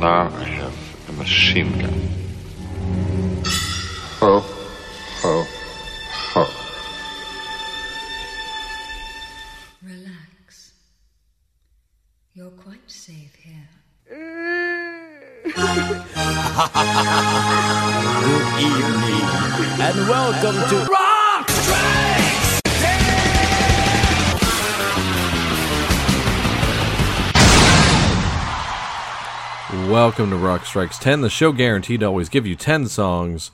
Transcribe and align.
Now 0.00 0.28
I 0.36 0.44
have 0.44 1.08
a 1.08 1.12
machine 1.12 1.72
gun. 1.78 2.08
Ho, 4.20 4.40
ho, 5.22 5.46
ho. 6.32 6.46
Relax. 9.82 10.74
You're 12.34 12.50
quite 12.50 12.90
safe 12.90 13.34
here. 13.36 13.68
Good 14.10 15.56
evening, 18.60 19.26
and 19.80 20.08
welcome 20.08 20.58
to 20.68 21.05
Welcome 29.90 30.30
to 30.30 30.36
Rock 30.36 30.66
Strikes 30.66 30.98
10, 30.98 31.20
the 31.20 31.30
show 31.30 31.52
guaranteed 31.52 32.00
to 32.00 32.06
always 32.06 32.28
give 32.28 32.44
you 32.44 32.56
10 32.56 32.88
songs, 32.88 33.52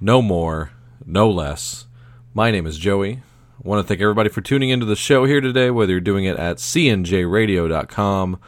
no 0.00 0.22
more, 0.22 0.70
no 1.04 1.28
less. 1.28 1.86
My 2.32 2.50
name 2.50 2.66
is 2.66 2.78
Joey. 2.78 3.16
I 3.16 3.68
want 3.68 3.84
to 3.84 3.86
thank 3.86 4.00
everybody 4.00 4.30
for 4.30 4.40
tuning 4.40 4.70
into 4.70 4.86
the 4.86 4.96
show 4.96 5.26
here 5.26 5.42
today, 5.42 5.70
whether 5.70 5.92
you're 5.92 6.00
doing 6.00 6.24
it 6.24 6.38
at 6.38 6.56
cnjradio.com 6.56 8.40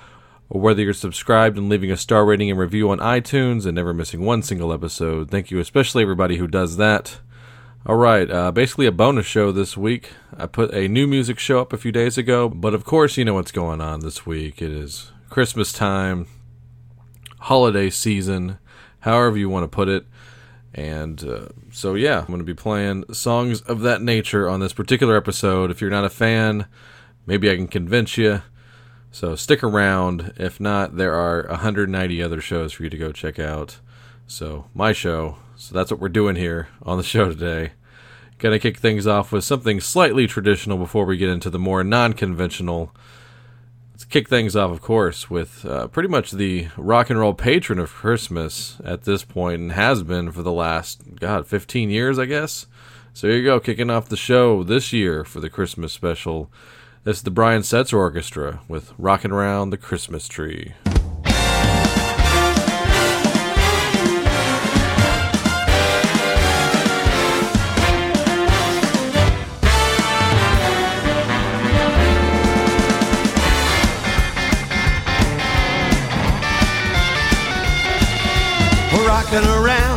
or 0.48 0.60
whether 0.62 0.82
you're 0.82 0.94
subscribed 0.94 1.58
and 1.58 1.68
leaving 1.68 1.92
a 1.92 1.98
star 1.98 2.24
rating 2.24 2.50
and 2.50 2.58
review 2.58 2.90
on 2.90 3.00
iTunes 3.00 3.66
and 3.66 3.74
never 3.74 3.92
missing 3.92 4.24
one 4.24 4.42
single 4.42 4.72
episode. 4.72 5.30
Thank 5.30 5.50
you, 5.50 5.60
especially 5.60 6.02
everybody 6.02 6.38
who 6.38 6.46
does 6.46 6.78
that. 6.78 7.18
All 7.84 7.96
right, 7.96 8.30
uh, 8.30 8.50
basically 8.50 8.86
a 8.86 8.92
bonus 8.92 9.26
show 9.26 9.52
this 9.52 9.76
week. 9.76 10.08
I 10.38 10.46
put 10.46 10.72
a 10.72 10.88
new 10.88 11.06
music 11.06 11.38
show 11.38 11.60
up 11.60 11.74
a 11.74 11.78
few 11.78 11.92
days 11.92 12.16
ago, 12.16 12.48
but 12.48 12.72
of 12.72 12.84
course, 12.84 13.18
you 13.18 13.26
know 13.26 13.34
what's 13.34 13.52
going 13.52 13.82
on 13.82 14.00
this 14.00 14.24
week. 14.24 14.62
It 14.62 14.72
is 14.72 15.12
Christmas 15.28 15.70
time, 15.70 16.28
holiday 17.46 17.88
season, 17.88 18.58
however 19.00 19.36
you 19.36 19.48
want 19.48 19.62
to 19.62 19.68
put 19.68 19.88
it. 19.88 20.04
And 20.74 21.22
uh, 21.24 21.48
so, 21.70 21.94
yeah, 21.94 22.18
I'm 22.18 22.26
going 22.26 22.40
to 22.40 22.44
be 22.44 22.54
playing 22.54 23.04
songs 23.12 23.60
of 23.62 23.80
that 23.82 24.02
nature 24.02 24.48
on 24.48 24.58
this 24.58 24.72
particular 24.72 25.16
episode. 25.16 25.70
If 25.70 25.80
you're 25.80 25.88
not 25.88 26.04
a 26.04 26.10
fan, 26.10 26.66
maybe 27.24 27.48
I 27.48 27.54
can 27.54 27.68
convince 27.68 28.18
you. 28.18 28.42
So 29.12 29.36
stick 29.36 29.62
around. 29.62 30.34
If 30.36 30.58
not, 30.58 30.96
there 30.96 31.14
are 31.14 31.46
190 31.48 32.20
other 32.20 32.40
shows 32.40 32.72
for 32.72 32.82
you 32.82 32.90
to 32.90 32.98
go 32.98 33.12
check 33.12 33.38
out. 33.38 33.78
So, 34.26 34.66
my 34.74 34.92
show. 34.92 35.36
So, 35.54 35.72
that's 35.72 35.92
what 35.92 36.00
we're 36.00 36.08
doing 36.08 36.34
here 36.34 36.68
on 36.82 36.98
the 36.98 37.04
show 37.04 37.28
today. 37.28 37.72
Gonna 38.38 38.58
kick 38.58 38.76
things 38.76 39.06
off 39.06 39.30
with 39.30 39.44
something 39.44 39.80
slightly 39.80 40.26
traditional 40.26 40.76
before 40.76 41.06
we 41.06 41.16
get 41.16 41.30
into 41.30 41.48
the 41.48 41.60
more 41.60 41.84
non 41.84 42.12
conventional. 42.12 42.92
Let's 43.96 44.04
kick 44.04 44.28
things 44.28 44.54
off, 44.54 44.70
of 44.72 44.82
course, 44.82 45.30
with 45.30 45.64
uh, 45.64 45.86
pretty 45.86 46.10
much 46.10 46.32
the 46.32 46.68
rock 46.76 47.08
and 47.08 47.18
roll 47.18 47.32
patron 47.32 47.78
of 47.78 47.94
Christmas 47.94 48.76
at 48.84 49.04
this 49.04 49.24
point, 49.24 49.62
and 49.62 49.72
has 49.72 50.02
been 50.02 50.30
for 50.32 50.42
the 50.42 50.52
last, 50.52 51.00
God, 51.18 51.46
15 51.46 51.88
years, 51.88 52.18
I 52.18 52.26
guess. 52.26 52.66
So 53.14 53.26
here 53.26 53.38
you 53.38 53.44
go, 53.44 53.58
kicking 53.58 53.88
off 53.88 54.10
the 54.10 54.16
show 54.18 54.62
this 54.62 54.92
year 54.92 55.24
for 55.24 55.40
the 55.40 55.48
Christmas 55.48 55.94
special. 55.94 56.50
This 57.04 57.16
is 57.16 57.22
the 57.22 57.30
Brian 57.30 57.62
Setzer 57.62 57.96
Orchestra 57.96 58.60
with 58.68 58.92
Rockin' 58.98 59.32
Around 59.32 59.70
the 59.70 59.78
Christmas 59.78 60.28
Tree. 60.28 60.74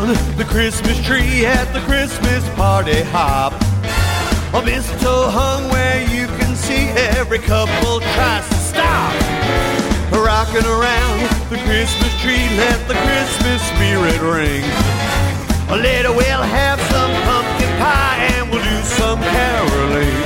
The 0.09 0.45
Christmas 0.45 0.99
tree 1.05 1.45
at 1.45 1.71
the 1.71 1.79
Christmas 1.81 2.47
party 2.55 3.02
hop. 3.13 3.53
A 4.53 4.65
mistletoe 4.65 5.30
hung 5.30 5.70
where 5.70 6.02
you 6.09 6.25
can 6.39 6.55
see 6.55 6.89
every 7.14 7.37
couple 7.37 7.99
tries 8.17 8.47
to 8.49 8.55
stop. 8.55 9.14
Rocking 10.09 10.65
around 10.65 11.30
the 11.53 11.61
Christmas 11.61 12.09
tree, 12.21 12.42
let 12.58 12.80
the 12.87 12.97
Christmas 13.05 13.61
spirit 13.70 14.17
ring. 14.25 14.65
Later 15.70 16.09
we'll 16.09 16.41
have 16.41 16.81
some 16.89 17.14
pumpkin 17.30 17.70
pie 17.77 18.17
and 18.33 18.49
we'll 18.49 18.65
do 18.65 18.80
some 18.81 19.21
caroling. 19.21 20.17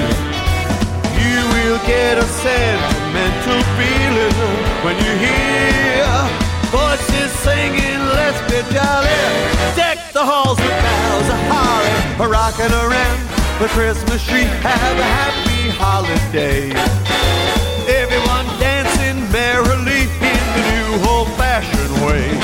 You 1.19 1.39
will 1.51 1.79
get 1.83 2.17
a 2.17 2.27
sentimental 2.39 3.59
feeling 3.75 4.35
when 4.83 4.95
you 5.03 5.11
hear 5.19 6.42
voices 6.73 7.31
singing, 7.45 8.01
let's 8.17 8.41
be 8.49 8.57
jolly. 8.73 9.21
Deck 9.77 9.97
the 10.11 10.25
halls 10.25 10.57
with 10.57 10.77
boughs 10.81 11.29
of 11.29 11.41
holly, 11.53 12.25
a 12.25 12.27
rocking 12.27 12.73
around 12.73 13.19
the 13.61 13.69
Christmas 13.77 14.25
tree. 14.25 14.49
Have 14.65 14.97
a 14.97 15.09
happy 15.21 15.69
holiday. 15.77 16.73
Everyone 18.01 18.45
dancing 18.59 19.21
merrily 19.31 20.09
in 20.31 20.43
the 20.57 20.63
new 20.73 21.09
old-fashioned 21.09 21.93
way. 22.05 22.42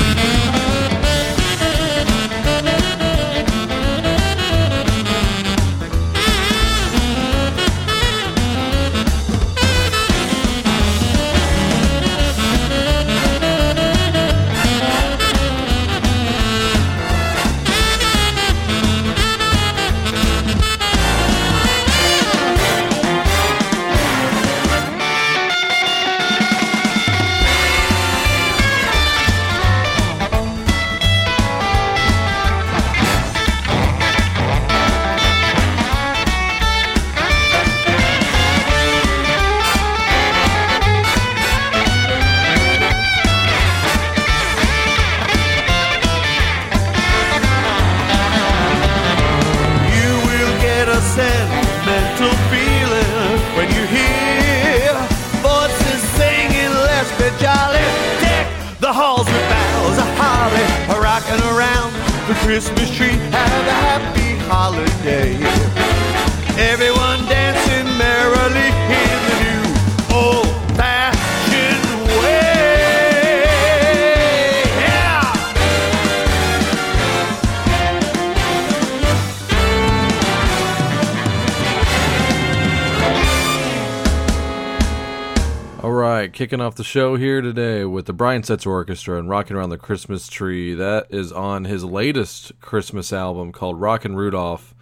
Kicking 86.50 86.62
off 86.62 86.74
the 86.74 86.84
show 86.84 87.16
here 87.16 87.42
today 87.42 87.86
with 87.86 88.08
the 88.08 88.12
Brian 88.12 88.42
Setzer 88.42 88.72
Orchestra 88.72 89.20
and 89.20 89.30
Rocking 89.30 89.56
Around 89.56 89.70
the 89.70 89.78
Christmas 89.78 90.28
Tree. 90.28 90.74
That 90.74 91.06
is 91.12 91.32
on 91.32 91.66
his 91.66 91.84
latest 91.84 92.60
Christmas 92.60 93.14
album 93.14 93.52
called 93.52 93.80
Rockin' 93.80 94.16
Rudolph. 94.16 94.74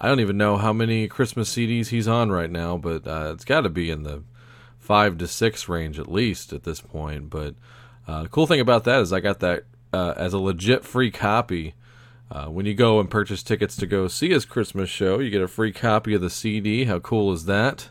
I 0.00 0.08
don't 0.08 0.18
even 0.18 0.36
know 0.36 0.56
how 0.56 0.72
many 0.72 1.06
Christmas 1.06 1.54
CDs 1.54 1.90
he's 1.90 2.08
on 2.08 2.32
right 2.32 2.50
now, 2.50 2.76
but 2.76 3.06
uh, 3.06 3.30
it's 3.32 3.44
got 3.44 3.60
to 3.60 3.68
be 3.68 3.88
in 3.88 4.02
the 4.02 4.24
five 4.80 5.16
to 5.18 5.28
six 5.28 5.68
range 5.68 6.00
at 6.00 6.10
least 6.10 6.52
at 6.52 6.64
this 6.64 6.80
point. 6.80 7.30
But 7.30 7.54
uh, 8.08 8.24
the 8.24 8.28
cool 8.28 8.48
thing 8.48 8.58
about 8.58 8.82
that 8.82 8.98
is 8.98 9.12
I 9.12 9.20
got 9.20 9.38
that 9.38 9.62
uh, 9.92 10.14
as 10.16 10.32
a 10.32 10.40
legit 10.40 10.84
free 10.84 11.12
copy. 11.12 11.74
Uh, 12.32 12.46
when 12.46 12.66
you 12.66 12.74
go 12.74 12.98
and 12.98 13.08
purchase 13.08 13.44
tickets 13.44 13.76
to 13.76 13.86
go 13.86 14.08
see 14.08 14.30
his 14.30 14.44
Christmas 14.44 14.90
show, 14.90 15.20
you 15.20 15.30
get 15.30 15.40
a 15.40 15.46
free 15.46 15.70
copy 15.70 16.14
of 16.14 16.20
the 16.20 16.30
CD. 16.30 16.86
How 16.86 16.98
cool 16.98 17.32
is 17.32 17.44
that? 17.44 17.90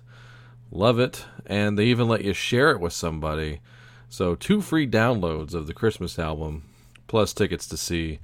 Love 0.72 1.00
it. 1.00 1.26
And 1.46 1.78
they 1.78 1.86
even 1.86 2.08
let 2.08 2.24
you 2.24 2.34
share 2.34 2.72
it 2.72 2.80
with 2.80 2.94
somebody. 2.94 3.62
So, 4.10 4.36
two 4.36 4.62
free 4.62 4.88
downloads 4.88 5.54
of 5.54 5.68
the 5.68 5.74
Christmas 5.74 6.18
album, 6.20 6.64
plus 7.08 7.34
tickets 7.34 7.68
to 7.68 7.78
see. 7.78 8.20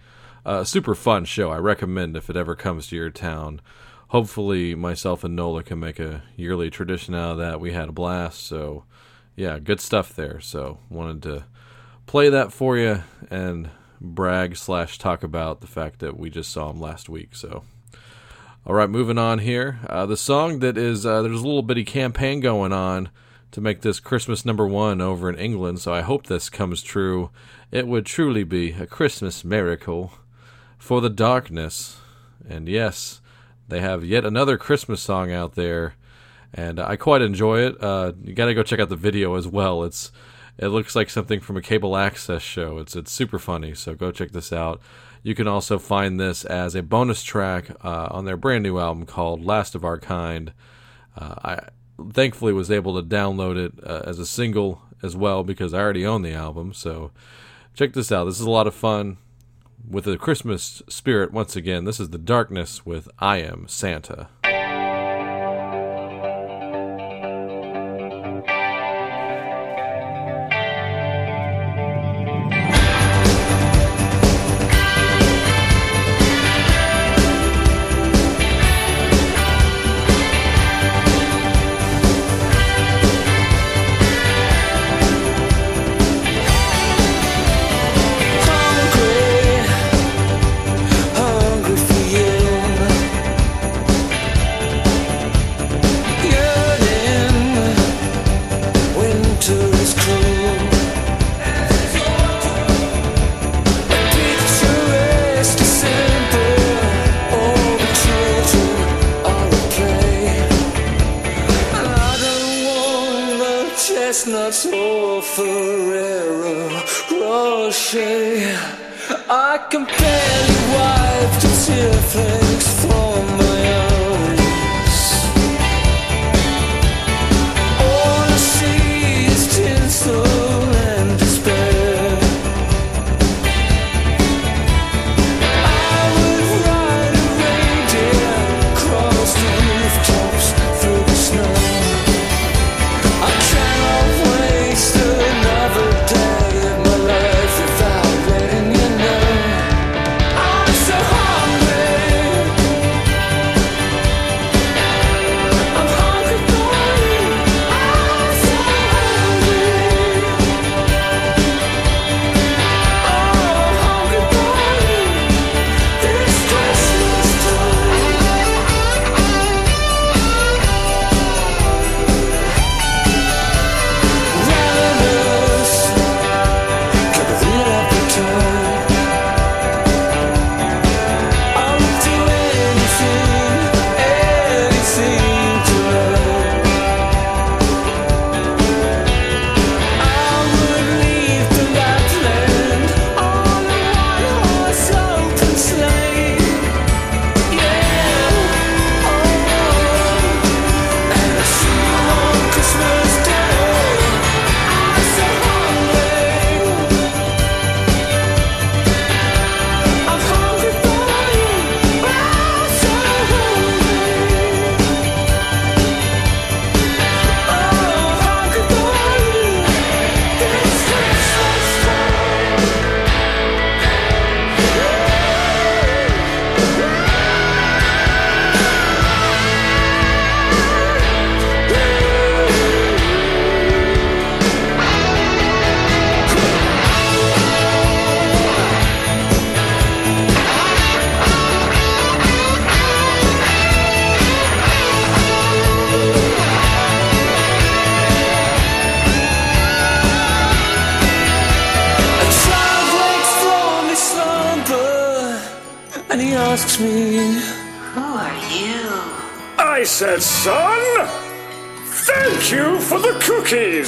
Uh, 0.45 0.63
super 0.63 0.95
fun 0.95 1.25
show. 1.25 1.51
I 1.51 1.57
recommend 1.57 2.17
if 2.17 2.29
it 2.29 2.35
ever 2.37 2.55
comes 2.55 2.87
to 2.87 2.95
your 2.95 3.09
town. 3.09 3.61
Hopefully, 4.09 4.75
myself 4.75 5.23
and 5.23 5.35
Nola 5.35 5.63
can 5.63 5.79
make 5.79 5.99
a 5.99 6.23
yearly 6.35 6.69
tradition 6.69 7.13
out 7.15 7.33
of 7.33 7.37
that. 7.37 7.59
We 7.59 7.73
had 7.73 7.89
a 7.89 7.93
blast. 7.93 8.45
So, 8.45 8.85
yeah, 9.35 9.59
good 9.59 9.79
stuff 9.79 10.13
there. 10.15 10.39
So, 10.39 10.79
wanted 10.89 11.23
to 11.23 11.45
play 12.05 12.29
that 12.29 12.51
for 12.51 12.77
you 12.77 13.03
and 13.29 13.69
brag 13.99 14.57
slash 14.57 14.97
talk 14.97 15.23
about 15.23 15.61
the 15.61 15.67
fact 15.67 15.99
that 15.99 16.17
we 16.17 16.29
just 16.29 16.51
saw 16.51 16.69
him 16.71 16.79
last 16.81 17.07
week. 17.07 17.35
So, 17.35 17.63
all 18.65 18.75
right, 18.75 18.89
moving 18.89 19.17
on 19.17 19.39
here. 19.39 19.79
Uh, 19.87 20.05
the 20.05 20.15
song 20.15 20.59
that 20.59 20.77
is 20.77 21.03
uh, 21.03 21.23
there's 21.23 21.41
a 21.41 21.45
little 21.45 21.63
bitty 21.63 21.83
campaign 21.83 22.41
going 22.41 22.71
on 22.71 23.09
to 23.51 23.59
make 23.59 23.81
this 23.81 23.99
Christmas 23.99 24.45
number 24.45 24.67
one 24.67 25.01
over 25.01 25.27
in 25.29 25.35
England. 25.35 25.79
So 25.79 25.91
I 25.91 26.01
hope 26.01 26.27
this 26.27 26.49
comes 26.49 26.83
true. 26.83 27.31
It 27.71 27.87
would 27.87 28.05
truly 28.05 28.43
be 28.43 28.73
a 28.73 28.85
Christmas 28.85 29.43
miracle 29.43 30.13
for 30.77 31.01
the 31.01 31.09
darkness. 31.09 31.97
And 32.47 32.69
yes, 32.69 33.19
they 33.67 33.81
have 33.81 34.05
yet 34.05 34.25
another 34.25 34.57
Christmas 34.57 35.01
song 35.01 35.31
out 35.31 35.55
there, 35.55 35.95
and 36.53 36.79
I 36.79 36.97
quite 36.97 37.23
enjoy 37.23 37.61
it. 37.61 37.83
Uh, 37.83 38.13
you 38.23 38.33
got 38.33 38.45
to 38.45 38.53
go 38.53 38.61
check 38.61 38.79
out 38.79 38.89
the 38.89 38.95
video 38.95 39.35
as 39.35 39.47
well. 39.47 39.83
It's 39.83 40.11
it 40.59 40.67
looks 40.67 40.95
like 40.95 41.09
something 41.09 41.39
from 41.39 41.57
a 41.57 41.61
cable 41.61 41.97
access 41.97 42.43
show. 42.43 42.77
It's 42.77 42.95
it's 42.95 43.11
super 43.11 43.39
funny. 43.39 43.73
So 43.73 43.95
go 43.95 44.11
check 44.11 44.31
this 44.31 44.53
out. 44.53 44.81
You 45.23 45.35
can 45.35 45.47
also 45.47 45.77
find 45.77 46.19
this 46.19 46.43
as 46.43 46.73
a 46.75 46.81
bonus 46.81 47.23
track 47.23 47.69
uh, 47.83 48.07
on 48.09 48.25
their 48.25 48.37
brand 48.37 48.63
new 48.63 48.79
album 48.79 49.05
called 49.05 49.43
Last 49.43 49.75
of 49.75 49.85
Our 49.85 49.99
Kind. 49.99 50.53
Uh, 51.15 51.35
I 51.43 51.59
thankfully 52.11 52.53
was 52.53 52.71
able 52.71 52.99
to 52.99 53.07
download 53.07 53.57
it 53.57 53.73
uh, 53.83 54.01
as 54.05 54.17
a 54.17 54.25
single 54.25 54.81
as 55.03 55.15
well 55.15 55.43
because 55.43 55.73
I 55.73 55.79
already 55.79 56.05
own 56.05 56.23
the 56.23 56.33
album. 56.33 56.73
So 56.73 57.11
check 57.75 57.93
this 57.93 58.11
out. 58.11 58.25
This 58.25 58.39
is 58.39 58.45
a 58.45 58.49
lot 58.49 58.67
of 58.67 58.73
fun 58.73 59.17
with 59.87 60.05
the 60.05 60.17
Christmas 60.17 60.81
spirit 60.87 61.31
once 61.31 61.55
again. 61.55 61.85
This 61.85 61.99
is 61.99 62.09
The 62.09 62.17
Darkness 62.17 62.85
with 62.85 63.07
I 63.19 63.37
Am 63.37 63.67
Santa. 63.67 64.29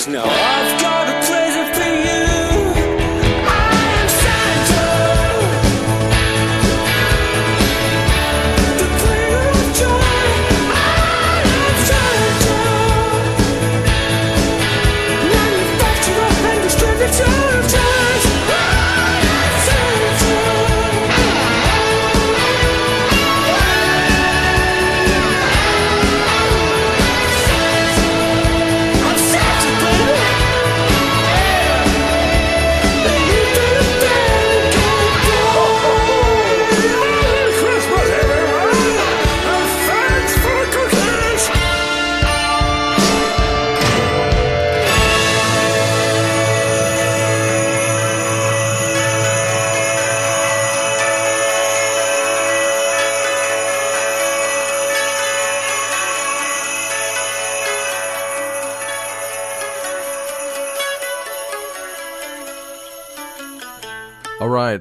Cookies. 0.05 0.32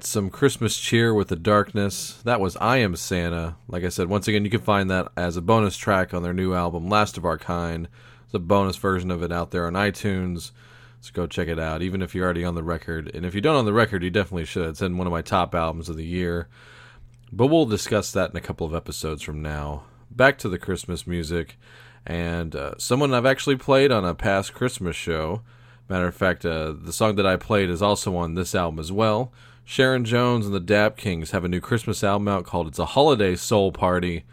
Some 0.05 0.31
Christmas 0.31 0.79
cheer 0.79 1.15
with 1.15 1.29
the 1.29 1.37
darkness. 1.37 2.21
That 2.25 2.41
was 2.41 2.57
I 2.57 2.79
Am 2.79 2.97
Santa. 2.97 3.55
Like 3.69 3.85
I 3.85 3.89
said, 3.89 4.09
once 4.09 4.27
again, 4.27 4.45
you 4.45 4.51
can 4.51 4.61
find 4.61 4.91
that 4.91 5.13
as 5.17 5.37
a 5.37 5.41
bonus 5.41 5.77
track 5.77 6.13
on 6.13 6.25
their 6.25 6.33
new 6.33 6.55
album, 6.55 6.89
Last 6.89 7.17
of 7.17 7.25
Our 7.25 7.39
Kind. 7.39 7.87
It's 8.25 8.35
a 8.35 8.41
bonus 8.41 8.77
version 8.77 9.13
of 9.13 9.23
it 9.23 9.31
out 9.31 9.53
there 9.53 9.65
on 9.65 9.75
iTunes. 9.75 10.51
So 11.01 11.13
go 11.13 11.29
check 11.29 11.47
it 11.47 11.59
out, 11.61 11.83
even 11.83 12.03
if 12.03 12.17
you're 12.17 12.25
already 12.25 12.45
on 12.45 12.57
the 12.57 12.65
record. 12.65 13.13
And 13.15 13.25
if 13.25 13.33
you 13.33 13.41
don't 13.41 13.55
on 13.55 13.65
the 13.65 13.73
record, 13.73 14.03
you 14.03 14.11
definitely 14.11 14.45
should. 14.45 14.71
It's 14.71 14.83
in 14.83 14.99
one 14.99 15.07
of 15.07 15.13
my 15.13 15.23
top 15.23 15.55
albums 15.55 15.89
of 15.89 15.97
the 15.97 16.05
year. 16.05 16.49
But 17.31 17.47
we'll 17.47 17.67
discuss 17.67 18.11
that 18.11 18.31
in 18.31 18.37
a 18.37 18.41
couple 18.41 18.67
of 18.67 18.75
episodes 18.75 19.23
from 19.23 19.41
now. 19.41 19.85
Back 20.11 20.37
to 20.39 20.49
the 20.49 20.59
Christmas 20.59 21.07
music. 21.07 21.57
And 22.05 22.57
uh, 22.57 22.75
someone 22.77 23.15
I've 23.15 23.25
actually 23.25 23.57
played 23.57 23.93
on 23.93 24.05
a 24.05 24.17
past 24.17 24.53
Christmas 24.53 24.97
show. 24.97 25.43
Matter 25.89 26.09
of 26.09 26.17
fact, 26.17 26.45
uh, 26.45 26.73
the 26.73 26.93
song 26.93 27.15
that 27.17 27.27
I 27.27 27.37
played 27.37 27.71
is 27.71 27.83
also 27.83 28.17
on 28.17 28.35
this 28.35 28.53
album 28.53 28.81
as 28.81 28.91
well. 28.91 29.33
Sharon 29.65 30.05
Jones 30.05 30.45
and 30.45 30.55
the 30.55 30.61
Dap 30.61 30.97
Kings 30.97 31.31
have 31.31 31.45
a 31.45 31.49
new 31.49 31.61
Christmas 31.61 32.03
album 32.05 32.29
out 32.29 32.45
called 32.45 32.67
It's 32.67 32.79
a 32.79 32.87
Holiday 32.87 33.37
Soul 33.37 33.73
Party, 33.73 34.25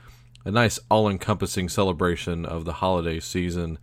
a 0.44 0.52
nice 0.52 0.80
all 0.90 1.08
encompassing 1.08 1.70
celebration 1.70 2.46
of 2.46 2.66
the 2.66 2.74
holiday 2.74 3.20
season. 3.20 3.78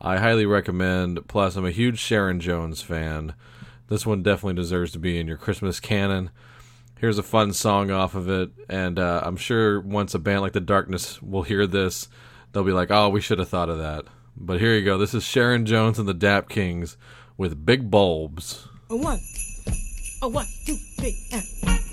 I 0.00 0.18
highly 0.18 0.46
recommend, 0.46 1.26
plus, 1.28 1.56
I'm 1.56 1.66
a 1.66 1.70
huge 1.70 1.98
Sharon 1.98 2.40
Jones 2.40 2.82
fan. 2.82 3.34
This 3.88 4.06
one 4.06 4.22
definitely 4.22 4.54
deserves 4.54 4.92
to 4.92 4.98
be 4.98 5.18
in 5.18 5.26
your 5.26 5.36
Christmas 5.36 5.80
canon. 5.80 6.30
Here's 6.98 7.18
a 7.18 7.22
fun 7.22 7.52
song 7.52 7.90
off 7.90 8.14
of 8.14 8.28
it, 8.28 8.50
and 8.68 8.98
uh, 8.98 9.20
I'm 9.24 9.36
sure 9.36 9.80
once 9.80 10.14
a 10.14 10.18
band 10.18 10.40
like 10.40 10.52
The 10.52 10.60
Darkness 10.60 11.20
will 11.20 11.42
hear 11.42 11.66
this, 11.66 12.08
they'll 12.52 12.64
be 12.64 12.72
like, 12.72 12.90
oh, 12.90 13.08
we 13.08 13.20
should 13.20 13.38
have 13.38 13.48
thought 13.48 13.68
of 13.68 13.78
that. 13.78 14.04
But 14.36 14.60
here 14.60 14.74
you 14.74 14.84
go. 14.84 14.96
This 14.96 15.14
is 15.14 15.24
Sharon 15.24 15.66
Jones 15.66 15.98
and 15.98 16.08
the 16.08 16.14
Dap 16.14 16.48
Kings 16.48 16.96
with 17.36 17.66
Big 17.66 17.90
Bulbs. 17.90 18.68
A 18.88 18.96
one, 18.96 19.20
a 20.26 20.28
one, 20.28 20.46
two, 20.66 20.74
three, 20.98 21.16
and. 21.30 21.85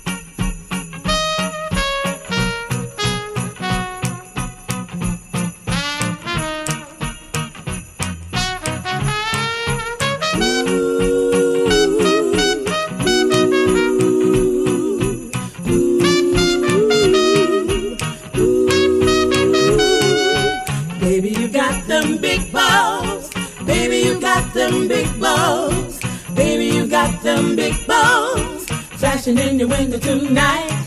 Window 29.66 29.98
tonight. 29.98 30.86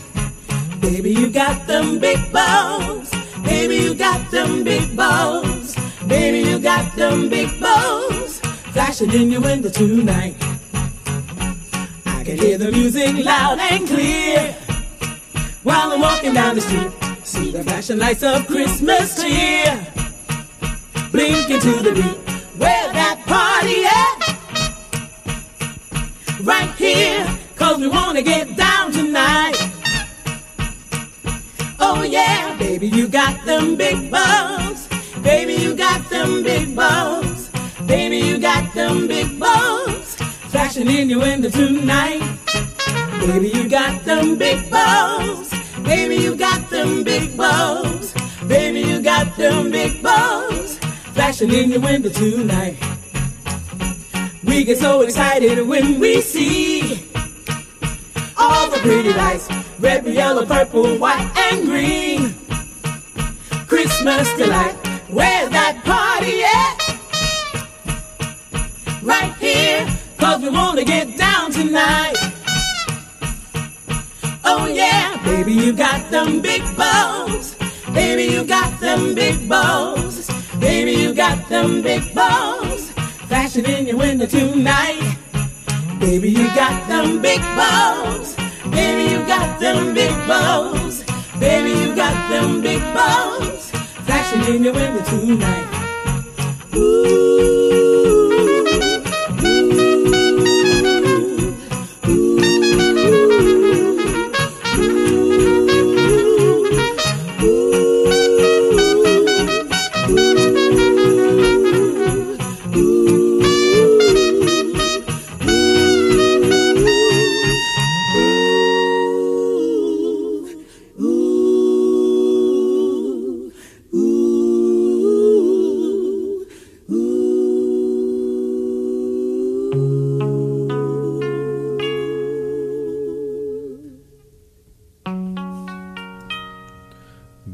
Baby, 0.80 1.10
you 1.10 1.30
got 1.30 1.66
them 1.66 1.98
big 1.98 2.32
balls. 2.32 3.10
Baby, 3.42 3.76
you 3.76 3.94
got 3.94 4.30
them 4.30 4.62
big 4.62 4.96
balls. 4.96 5.76
Baby, 6.06 6.48
you 6.48 6.58
got 6.58 6.94
them 6.94 7.28
big 7.28 7.60
balls. 7.60 8.40
Flashing 8.72 9.12
in 9.12 9.30
your 9.32 9.40
window 9.40 9.68
tonight. 9.68 10.36
I 12.06 12.22
can 12.24 12.38
hear 12.38 12.58
the 12.58 12.70
music 12.70 13.24
loud 13.24 13.58
and 13.58 13.86
clear. 13.88 14.54
While 15.62 15.92
I'm 15.92 16.00
walking 16.00 16.34
down 16.34 16.54
the 16.54 16.60
street, 16.60 16.92
see 17.24 17.50
the 17.50 17.64
flashing 17.64 17.98
lights 17.98 18.22
of 18.22 18.46
Christmas 18.46 19.20
cheer 19.20 19.57
tonight. 52.30 52.76
We 54.44 54.64
get 54.64 54.78
so 54.78 55.02
excited 55.02 55.66
when 55.66 55.98
we 56.00 56.20
see 56.20 57.08
all 58.36 58.70
the 58.70 58.78
pretty 58.78 59.12
lights 59.12 59.48
red, 59.78 60.06
yellow, 60.06 60.44
purple, 60.44 60.96
white, 60.98 61.30
and 61.36 61.66
green. 61.66 62.34
Christmas 63.66 64.32
delight, 64.36 64.74
where's 65.08 65.50
that 65.50 65.82
party 65.84 66.42
at? 66.44 66.76
Right 69.02 69.34
here, 69.36 69.86
cause 70.18 70.42
we 70.42 70.50
wanna 70.50 70.84
get 70.84 71.16
down 71.16 71.50
tonight. 71.50 72.16
Oh 74.44 74.66
yeah, 74.66 75.22
baby, 75.24 75.52
you 75.52 75.72
got 75.72 76.10
them 76.10 76.40
big 76.40 76.62
balls. 76.76 77.54
Baby, 77.94 78.24
you 78.34 78.44
got 78.44 78.80
them 78.80 79.14
big 79.14 79.48
balls. 79.48 80.17
Baby, 80.60 80.92
you 80.92 81.14
got 81.14 81.48
them 81.48 81.82
big 81.82 82.14
balls. 82.14 82.90
Flashing 83.28 83.64
in 83.64 83.86
your 83.86 83.96
window 83.96 84.26
tonight. 84.26 85.16
Baby, 86.00 86.30
you 86.30 86.46
got 86.54 86.88
them 86.88 87.20
big 87.20 87.40
balls. 87.56 88.34
Baby, 88.70 89.12
you 89.12 89.26
got 89.26 89.60
them 89.60 89.94
big 89.94 90.14
balls. 90.26 91.04
Baby, 91.38 91.70
you 91.70 91.94
got 91.94 92.14
them 92.30 92.60
big 92.60 92.82
balls. 92.94 93.70
Flashing 94.06 94.54
in 94.54 94.64
your 94.64 94.74
window 94.74 95.02
tonight. 95.04 97.17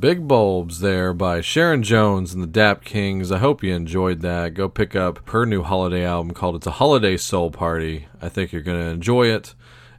Big 0.04 0.28
Bulbs 0.28 0.80
there 0.80 1.14
by 1.14 1.40
Sharon 1.40 1.82
Jones 1.82 2.34
and 2.34 2.42
the 2.42 2.46
Dap 2.46 2.84
Kings. 2.84 3.32
I 3.32 3.38
hope 3.38 3.62
you 3.62 3.74
enjoyed 3.74 4.20
that. 4.20 4.52
Go 4.52 4.68
pick 4.68 4.94
up 4.94 5.26
her 5.30 5.46
new 5.46 5.62
holiday 5.62 6.04
album 6.04 6.34
called 6.34 6.56
It's 6.56 6.66
a 6.66 6.72
Holiday 6.72 7.16
Soul 7.16 7.50
Party. 7.50 8.06
I 8.20 8.28
think 8.28 8.52
you're 8.52 8.60
going 8.60 8.78
to 8.78 8.90
enjoy 8.90 9.28
it. 9.28 9.54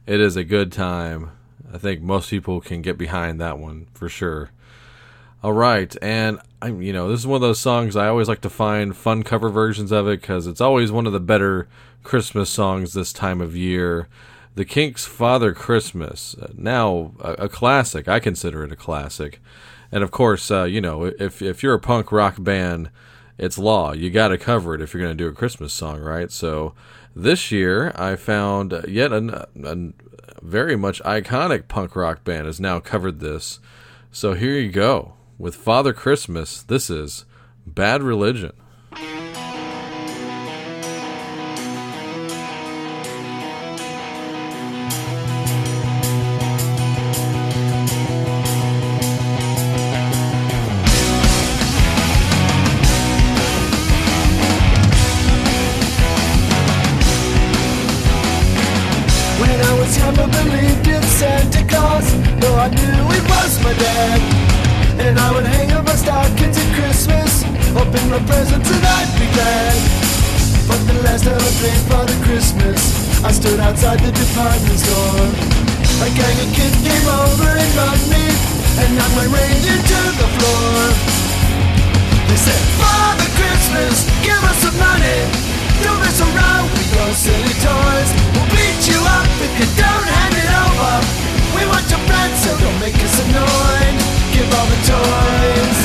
It 0.06 0.20
is 0.20 0.36
a 0.36 0.44
good 0.44 0.70
time. 0.70 1.32
I 1.74 1.78
think 1.78 2.02
most 2.02 2.30
people 2.30 2.60
can 2.60 2.82
get 2.82 2.96
behind 2.96 3.40
that 3.40 3.58
one 3.58 3.88
for 3.94 4.08
sure. 4.08 4.52
All 5.42 5.52
right, 5.52 5.92
and 6.00 6.38
I'm 6.62 6.80
you 6.80 6.92
know, 6.92 7.08
this 7.08 7.18
is 7.18 7.26
one 7.26 7.38
of 7.38 7.42
those 7.42 7.58
songs 7.58 7.96
I 7.96 8.06
always 8.06 8.28
like 8.28 8.42
to 8.42 8.48
find 8.48 8.96
fun 8.96 9.24
cover 9.24 9.48
versions 9.48 9.90
of 9.90 10.06
it 10.06 10.20
because 10.20 10.46
it's 10.46 10.60
always 10.60 10.92
one 10.92 11.08
of 11.08 11.14
the 11.14 11.18
better 11.18 11.66
Christmas 12.04 12.48
songs 12.48 12.92
this 12.92 13.12
time 13.12 13.40
of 13.40 13.56
year. 13.56 14.06
The 14.54 14.64
Kinks' 14.64 15.04
Father 15.04 15.52
Christmas, 15.52 16.36
uh, 16.40 16.52
now 16.56 17.12
a, 17.18 17.32
a 17.32 17.48
classic. 17.48 18.06
I 18.06 18.20
consider 18.20 18.62
it 18.62 18.70
a 18.70 18.76
classic. 18.76 19.40
And 19.96 20.04
of 20.04 20.10
course, 20.10 20.50
uh, 20.50 20.64
you 20.64 20.82
know, 20.82 21.06
if 21.06 21.40
if 21.40 21.62
you're 21.62 21.72
a 21.72 21.80
punk 21.80 22.12
rock 22.12 22.34
band, 22.38 22.90
it's 23.38 23.56
law. 23.56 23.94
You 23.94 24.10
got 24.10 24.28
to 24.28 24.36
cover 24.36 24.74
it 24.74 24.82
if 24.82 24.92
you're 24.92 25.02
going 25.02 25.16
to 25.16 25.24
do 25.24 25.26
a 25.26 25.32
Christmas 25.32 25.72
song, 25.72 26.00
right? 26.00 26.30
So 26.30 26.74
this 27.14 27.50
year, 27.50 27.94
I 27.96 28.14
found 28.16 28.78
yet 28.86 29.10
a 29.10 29.46
very 30.42 30.76
much 30.76 31.02
iconic 31.02 31.68
punk 31.68 31.96
rock 31.96 32.24
band 32.24 32.44
has 32.44 32.60
now 32.60 32.78
covered 32.78 33.20
this. 33.20 33.58
So 34.12 34.34
here 34.34 34.58
you 34.58 34.70
go 34.70 35.14
with 35.38 35.56
Father 35.56 35.94
Christmas. 35.94 36.62
This 36.62 36.90
is 36.90 37.24
Bad 37.66 38.02
Religion. 38.02 38.52
I 73.26 73.32
stood 73.32 73.58
outside 73.58 73.98
the 73.98 74.14
department 74.14 74.78
store. 74.78 75.26
A 75.98 76.08
gang 76.14 76.38
of 76.46 76.50
kids 76.54 76.78
came 76.78 77.06
over 77.10 77.50
and 77.58 77.70
mugged 77.74 78.06
me 78.06 78.22
and 78.22 78.94
knocked 78.94 79.18
my 79.18 79.26
reindeer 79.26 79.82
to 79.82 80.00
the 80.14 80.28
floor. 80.38 80.78
They 82.30 82.38
said, 82.38 82.62
Father 82.78 83.26
Christmas, 83.34 84.06
give 84.22 84.38
us 84.46 84.62
some 84.62 84.78
money. 84.78 85.18
Don't 85.82 85.98
mess 85.98 86.22
around 86.22 86.70
with 86.70 86.86
your 86.94 87.10
silly 87.18 87.56
toys. 87.58 88.10
We'll 88.30 88.46
beat 88.54 88.86
you 88.86 89.02
up 89.02 89.26
if 89.42 89.52
you 89.58 89.68
don't 89.74 90.06
hand 90.06 90.34
it 90.38 90.52
over. 90.62 90.94
We 91.58 91.66
want 91.66 91.82
your 91.90 92.02
bread, 92.06 92.30
so 92.38 92.54
don't 92.62 92.78
make 92.78 92.94
us 92.94 93.16
annoyed. 93.26 93.96
Give 94.38 94.46
all 94.54 94.70
the 94.70 94.80
toys 94.86 95.78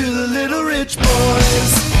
to 0.00 0.04
the 0.08 0.26
little 0.32 0.64
rich 0.64 0.96
boys. 0.96 1.93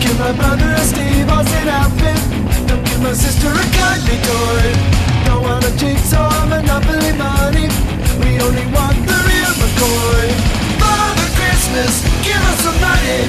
Don't 0.00 0.08
give 0.08 0.18
my 0.18 0.32
brother 0.32 0.72
a 0.72 0.80
Steve 0.80 1.28
Austin 1.28 1.68
outfit. 1.68 2.16
Don't 2.64 2.80
give 2.88 3.02
my 3.02 3.12
sister 3.12 3.52
a 3.52 3.66
kindly 3.76 4.16
toy. 4.24 4.64
Don't 5.28 5.42
want 5.44 5.60
a 5.68 5.72
jigsaw 5.76 6.32
monopoly 6.48 7.12
money. 7.20 7.68
We 8.24 8.40
only 8.40 8.64
want 8.72 8.96
the 9.04 9.18
real 9.28 9.52
McCoy. 9.60 10.24
Father 10.80 11.28
Christmas, 11.36 12.00
give 12.24 12.40
us 12.48 12.64
some 12.64 12.80
money. 12.80 13.28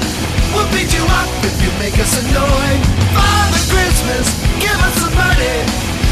We'll 0.56 0.64
beat 0.72 0.88
you 0.96 1.04
up 1.20 1.28
if 1.44 1.60
you 1.60 1.68
make 1.76 2.00
us 2.00 2.16
annoyed. 2.24 2.80
Father 3.12 3.62
Christmas, 3.68 4.32
give 4.56 4.72
us 4.72 4.96
some 4.96 5.12
money. 5.12 5.56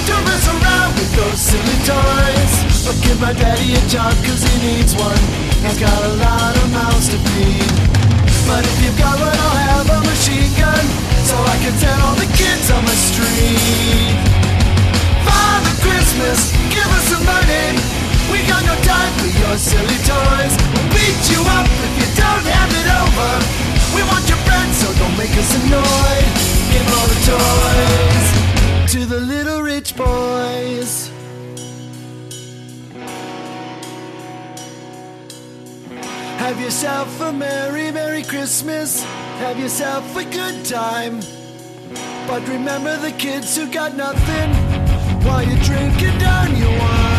Don't 0.04 0.24
mess 0.28 0.44
around 0.44 0.92
with 1.00 1.08
those 1.16 1.40
silly 1.40 1.78
toys. 1.88 2.52
Or 2.84 2.92
give 3.00 3.16
my 3.16 3.32
daddy 3.32 3.80
a 3.80 3.82
job 3.88 4.12
cause 4.28 4.44
he 4.44 4.76
needs 4.76 4.92
one. 4.92 5.24
He's 5.64 5.80
got 5.80 6.04
a 6.04 6.12
lot 6.20 6.52
of 6.52 6.68
mouths 6.68 7.08
to 7.08 7.16
feed. 7.32 7.99
But 8.50 8.66
if 8.66 8.82
you've 8.82 8.98
got 8.98 9.14
one, 9.14 9.30
I'll 9.30 9.62
have 9.78 9.86
a 9.86 10.00
machine 10.02 10.50
gun 10.58 10.84
So 11.22 11.38
I 11.38 11.56
can 11.62 11.70
set 11.78 11.94
all 12.02 12.18
the 12.18 12.26
kids 12.34 12.66
on 12.74 12.82
the 12.82 12.98
street. 12.98 14.18
Father 15.22 15.74
Christmas, 15.86 16.50
give 16.74 16.90
us 16.98 17.04
some 17.14 17.22
money. 17.22 17.78
We 18.26 18.42
got 18.50 18.66
no 18.66 18.74
time 18.82 19.12
for 19.22 19.30
your 19.30 19.54
silly 19.54 20.00
toys. 20.02 20.54
We'll 20.74 20.90
beat 20.90 21.22
you 21.30 21.40
up 21.54 21.66
if 21.86 21.92
you 22.02 22.08
don't 22.18 22.46
hand 22.50 22.74
it 22.74 22.88
over. 22.90 23.30
We 23.94 24.02
want 24.10 24.26
your 24.26 24.42
friends, 24.42 24.82
so 24.82 24.90
don't 24.98 25.14
make 25.14 25.34
us 25.38 25.50
annoyed. 25.62 26.30
Give 26.74 26.86
all 26.98 27.06
the 27.06 27.20
toys 27.30 28.26
to 28.92 29.06
the 29.06 29.20
little 29.30 29.62
rich 29.62 29.94
boys 29.94 31.19
Have 36.50 36.60
yourself 36.60 37.20
a 37.20 37.32
merry, 37.32 37.92
merry 37.92 38.24
Christmas. 38.24 39.04
Have 39.38 39.56
yourself 39.56 40.16
a 40.16 40.24
good 40.24 40.64
time. 40.64 41.20
But 42.26 42.42
remember 42.48 42.96
the 42.96 43.12
kids 43.12 43.56
who 43.56 43.70
got 43.70 43.94
nothing 43.94 44.50
while 45.24 45.44
you're 45.44 45.62
drinking 45.62 46.18
down 46.18 46.56
your 46.56 46.76
wine. 46.76 47.09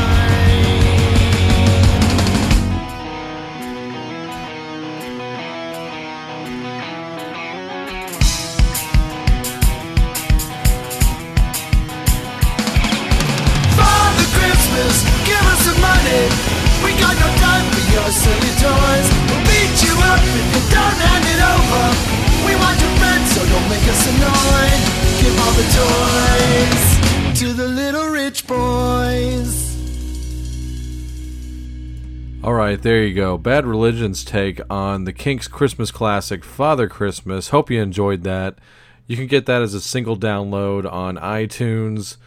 Right, 32.82 32.84
there 32.84 33.04
you 33.04 33.13
go. 33.13 33.38
Bad 33.38 33.67
Religion's 33.67 34.24
take 34.24 34.60
on 34.67 35.04
the 35.04 35.13
Kinks 35.13 35.48
Christmas 35.48 35.91
classic, 35.91 36.44
Father 36.44 36.89
Christmas. 36.89 37.50
Hope 37.50 37.70
you 37.70 37.80
enjoyed 37.80 38.24
that. 38.24 38.58
You 39.06 39.15
can 39.15 39.28
get 39.28 39.46
that 39.46 39.62
as 39.62 39.76
a 39.76 39.82
single 39.82 40.17
download 40.17 40.91
on 40.91 41.17
iTunes. 41.17 42.17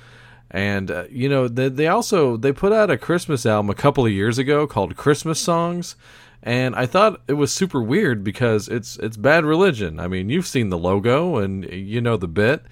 And 0.53 0.93
uh, 0.93 1.05
you 1.11 1.29
know, 1.29 1.49
they, 1.49 1.69
they 1.69 1.89
also 1.89 2.37
they 2.37 2.53
put 2.53 2.73
out 2.73 2.89
a 2.89 2.97
Christmas 2.97 3.45
album 3.45 3.69
a 3.69 3.75
couple 3.75 4.07
of 4.07 4.13
years 4.13 4.39
ago 4.39 4.69
called 4.69 4.97
Christmas 4.97 5.41
Songs, 5.41 5.97
and 6.41 6.77
I 6.77 6.87
thought 6.87 7.21
it 7.27 7.33
was 7.33 7.53
super 7.53 7.83
weird 7.83 8.23
because 8.23 8.69
it's 8.69 8.97
it's 8.99 9.17
Bad 9.17 9.45
Religion. 9.45 9.99
I 9.99 10.07
mean, 10.07 10.29
you've 10.29 10.47
seen 10.47 10.69
the 10.69 10.79
logo 10.79 11.39
and 11.39 11.65
you 11.65 12.01
know 12.01 12.17
the 12.17 12.29
bit. 12.29 12.63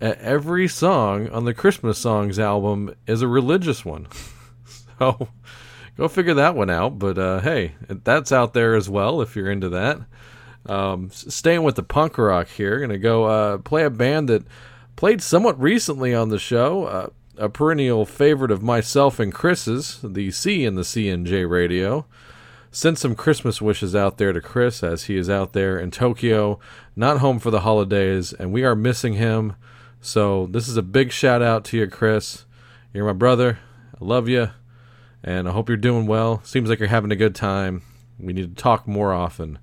Every 0.00 0.68
song 0.68 1.28
on 1.30 1.44
the 1.44 1.54
Christmas 1.54 1.98
Songs 1.98 2.38
album 2.38 2.94
is 3.08 3.22
a 3.22 3.26
religious 3.26 3.84
one. 3.84 4.06
so 5.00 5.28
go 5.98 6.08
figure 6.08 6.34
that 6.34 6.54
one 6.54 6.70
out. 6.70 6.98
But 6.98 7.18
uh, 7.18 7.40
hey, 7.40 7.74
that's 7.88 8.32
out 8.32 8.54
there 8.54 8.74
as 8.74 8.88
well 8.88 9.20
if 9.20 9.36
you're 9.36 9.50
into 9.50 9.68
that. 9.68 10.00
Um, 10.66 11.10
staying 11.10 11.62
with 11.62 11.76
the 11.76 11.82
punk 11.82 12.16
rock 12.16 12.48
here, 12.48 12.80
gonna 12.80 12.98
go 12.98 13.24
uh, 13.24 13.58
play 13.58 13.84
a 13.84 13.90
band 13.90 14.28
that 14.28 14.44
played 14.96 15.20
somewhat 15.22 15.60
recently 15.60 16.14
on 16.14 16.30
the 16.30 16.38
show. 16.38 16.84
Uh, 16.84 17.08
a 17.36 17.48
perennial 17.48 18.04
favorite 18.04 18.50
of 18.50 18.62
myself 18.62 19.20
and 19.20 19.32
Chris's, 19.32 20.00
the 20.02 20.30
C 20.30 20.64
in 20.64 20.74
the 20.74 20.82
CNJ 20.82 21.48
radio. 21.48 22.04
Send 22.70 22.98
some 22.98 23.14
Christmas 23.14 23.62
wishes 23.62 23.94
out 23.94 24.18
there 24.18 24.32
to 24.32 24.40
Chris 24.40 24.82
as 24.82 25.04
he 25.04 25.16
is 25.16 25.30
out 25.30 25.52
there 25.52 25.78
in 25.78 25.90
Tokyo, 25.90 26.58
not 26.96 27.18
home 27.18 27.38
for 27.38 27.50
the 27.50 27.60
holidays, 27.60 28.32
and 28.32 28.52
we 28.52 28.64
are 28.64 28.74
missing 28.74 29.14
him. 29.14 29.54
So 30.00 30.46
this 30.46 30.68
is 30.68 30.76
a 30.76 30.82
big 30.82 31.12
shout 31.12 31.42
out 31.42 31.64
to 31.66 31.78
you, 31.78 31.86
Chris. 31.86 32.44
You're 32.92 33.06
my 33.06 33.12
brother. 33.12 33.58
I 33.94 34.04
love 34.04 34.28
you, 34.28 34.50
and 35.28 35.46
I 35.46 35.52
hope 35.52 35.68
you're 35.68 35.76
doing 35.76 36.06
well. 36.06 36.40
Seems 36.42 36.70
like 36.70 36.78
you're 36.78 36.88
having 36.88 37.12
a 37.12 37.16
good 37.16 37.34
time. 37.34 37.82
We 38.18 38.32
need 38.32 38.56
to 38.56 38.62
talk 38.62 38.88
more 38.88 39.12
often. 39.12 39.58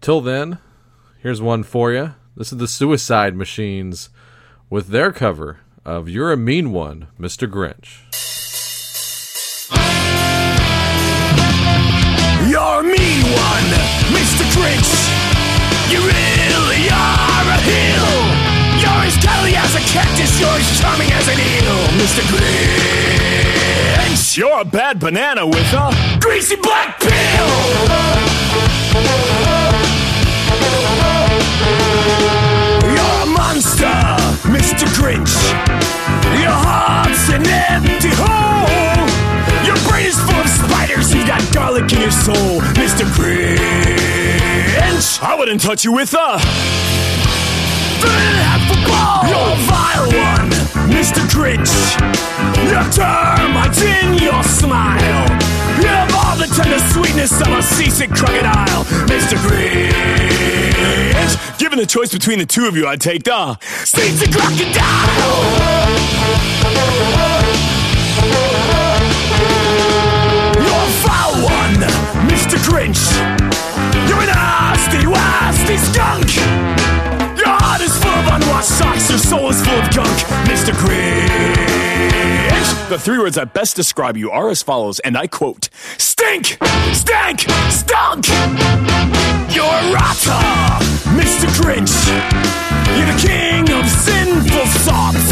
Till 0.00 0.20
then, 0.20 0.58
here's 1.20 1.40
one 1.40 1.62
for 1.62 1.92
you. 1.92 2.16
This 2.36 2.50
is 2.50 2.58
the 2.58 2.66
Suicide 2.66 3.36
Machines 3.36 4.10
with 4.68 4.88
their 4.88 5.12
cover 5.12 5.60
of 5.84 6.08
You're 6.08 6.32
a 6.32 6.36
Mean 6.36 6.72
One, 6.72 7.06
Mr. 7.20 7.48
Grinch. 7.48 8.02
You're 12.50 12.80
a 12.80 12.82
mean 12.82 13.22
one, 13.30 13.70
Mr. 14.10 14.42
Grinch. 14.58 14.90
You 15.92 16.00
really 16.02 16.90
are 16.90 17.46
a 17.46 17.58
heel. 17.62 18.10
You're 18.82 19.06
as 19.06 19.16
cuddly 19.22 19.54
as 19.54 19.76
a 19.76 19.80
cactus, 19.86 20.40
you're 20.40 20.50
as 20.50 20.80
charming 20.80 21.12
as 21.12 21.28
an 21.28 21.38
eel, 21.38 21.78
Mr. 22.02 22.22
Grinch. 22.26 23.17
You're 24.18 24.60
a 24.60 24.64
bad 24.64 25.00
banana 25.00 25.46
with 25.46 25.72
a 25.72 26.18
greasy 26.20 26.56
black 26.56 27.00
peel. 27.00 27.10
You're 32.94 33.22
a 33.22 33.26
monster, 33.26 33.86
Mr. 34.46 34.86
Grinch. 34.94 35.34
Your 36.40 36.50
heart's 36.50 37.28
an 37.30 37.46
empty 37.46 38.10
hole. 38.14 39.06
Your 39.66 39.76
brain 39.88 40.06
is 40.06 40.18
full 40.20 40.40
of 40.40 40.48
spiders. 40.48 41.12
You've 41.14 41.26
got 41.26 41.42
garlic 41.52 41.92
in 41.92 42.00
your 42.00 42.10
soul, 42.10 42.60
Mr. 42.74 43.04
Grinch. 43.14 43.58
I 45.22 45.34
wouldn't 45.38 45.60
touch 45.60 45.84
you 45.84 45.92
with 45.92 46.14
a 46.14 46.38
half 48.00 48.70
a 48.70 48.76
ball. 48.86 49.26
You're 49.28 49.52
a 49.52 49.58
vile 49.66 50.08
one, 50.14 50.57
Mr. 50.98 51.22
Grinch. 51.30 51.70
Your 52.68 52.82
termites 52.90 53.80
in 53.82 54.14
your 54.14 54.42
smile. 54.42 55.28
You 55.80 55.86
have 55.86 56.12
all 56.12 56.36
the 56.36 56.48
tender 56.52 56.80
sweetness 56.90 57.40
of 57.40 57.46
a 57.56 57.62
seasick 57.62 58.10
crocodile, 58.10 58.82
Mr. 59.06 59.36
Grinch. 59.46 60.58
Given 61.56 61.78
the 61.78 61.86
choice 61.86 62.12
between 62.12 62.40
the 62.40 62.46
two 62.46 62.66
of 62.66 62.76
you, 62.76 62.88
I'd 62.88 63.00
take 63.00 63.22
the 63.22 63.56
seasick 63.84 64.32
crocodile. 64.32 65.38
You're 70.58 70.82
a 70.82 70.92
foul 71.06 71.34
one, 71.44 71.78
Mr. 72.26 72.58
Grinch. 72.66 73.14
You're 74.08 74.20
a 74.20 74.26
nasty, 74.26 75.06
wasty 75.06 75.78
skunk. 75.78 76.27
Unwashed 78.58 78.78
socks. 78.78 79.22
Soul 79.22 79.50
is 79.50 79.64
full 79.64 79.78
of 79.78 79.88
gunk, 79.94 80.18
Mr. 80.50 80.72
Grinch. 80.74 81.30
The 82.88 82.98
three 82.98 83.18
words 83.18 83.36
that 83.36 83.54
best 83.54 83.76
describe 83.76 84.16
you 84.16 84.32
are 84.32 84.50
as 84.50 84.64
follows, 84.64 84.98
and 85.00 85.16
I 85.16 85.28
quote: 85.28 85.68
Stink, 85.96 86.58
stank, 86.90 87.46
stunk. 87.70 88.26
You're 89.54 89.82
mr 91.14 91.46
Grinch. 91.54 91.94
You're 92.98 93.06
the 93.06 93.18
king 93.22 93.70
of 93.70 93.86
sinful 93.86 94.66
thoughts. 94.82 95.30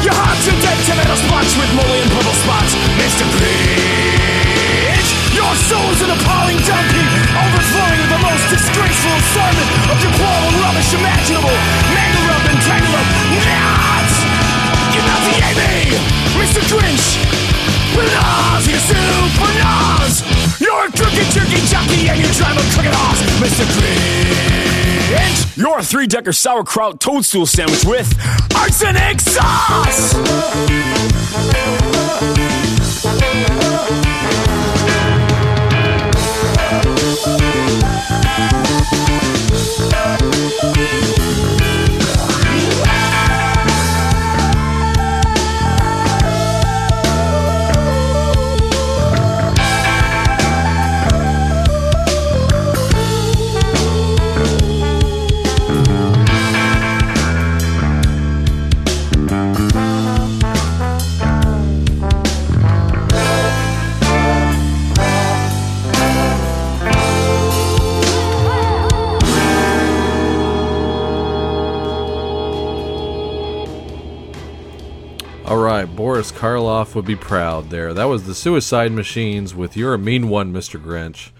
Your 0.00 0.16
heart's 0.16 0.48
a 0.48 0.56
dead 0.64 0.78
tomato 0.88 1.14
splotch 1.20 1.52
with 1.60 1.68
moly 1.76 2.00
and 2.00 2.10
purple 2.16 2.32
spots, 2.32 2.72
Mr. 2.96 3.28
Grinch. 3.36 5.08
Your 5.36 5.52
soul's 5.68 6.00
an 6.00 6.16
appalling 6.16 6.56
dump 6.64 6.88
heap, 6.96 7.12
overflowing 7.36 7.91
disgraceful 8.52 9.16
assortment 9.16 9.68
of 9.88 9.96
deplorable 9.96 10.52
rubbish 10.60 10.92
imaginable. 10.92 11.56
Mangle 11.88 12.28
up 12.36 12.44
and 12.52 12.60
tangle 12.60 12.92
up, 12.92 13.08
not! 13.48 14.12
You 14.92 15.00
nauseate 15.08 15.56
me, 15.56 15.96
Mr. 16.36 16.60
Grinch. 16.68 17.16
Nausea, 17.96 18.76
super 18.76 19.52
nose. 19.56 20.20
You're 20.60 20.84
a 20.84 20.92
crooked 20.92 21.28
turkey 21.32 21.64
jockey 21.64 22.08
and 22.08 22.20
you 22.20 22.28
drive 22.36 22.56
a 22.56 22.64
crooked 22.76 22.92
horse, 22.92 23.22
Mr. 23.40 23.64
Grinch. 23.72 25.56
You're 25.56 25.78
a 25.78 25.82
three-decker 25.82 26.32
sauerkraut 26.32 27.00
toadstool 27.00 27.46
sandwich 27.46 27.84
with 27.84 28.12
arsenic 28.54 29.20
sauce. 29.20 30.12
Karloff 76.42 76.96
would 76.96 77.04
be 77.04 77.14
proud 77.14 77.70
there. 77.70 77.94
That 77.94 78.08
was 78.08 78.24
the 78.24 78.34
Suicide 78.34 78.90
Machines 78.90 79.54
with 79.54 79.76
You're 79.76 79.94
a 79.94 79.98
Mean 79.98 80.28
One, 80.28 80.52
Mr. 80.52 80.82
Grinch, 80.82 81.30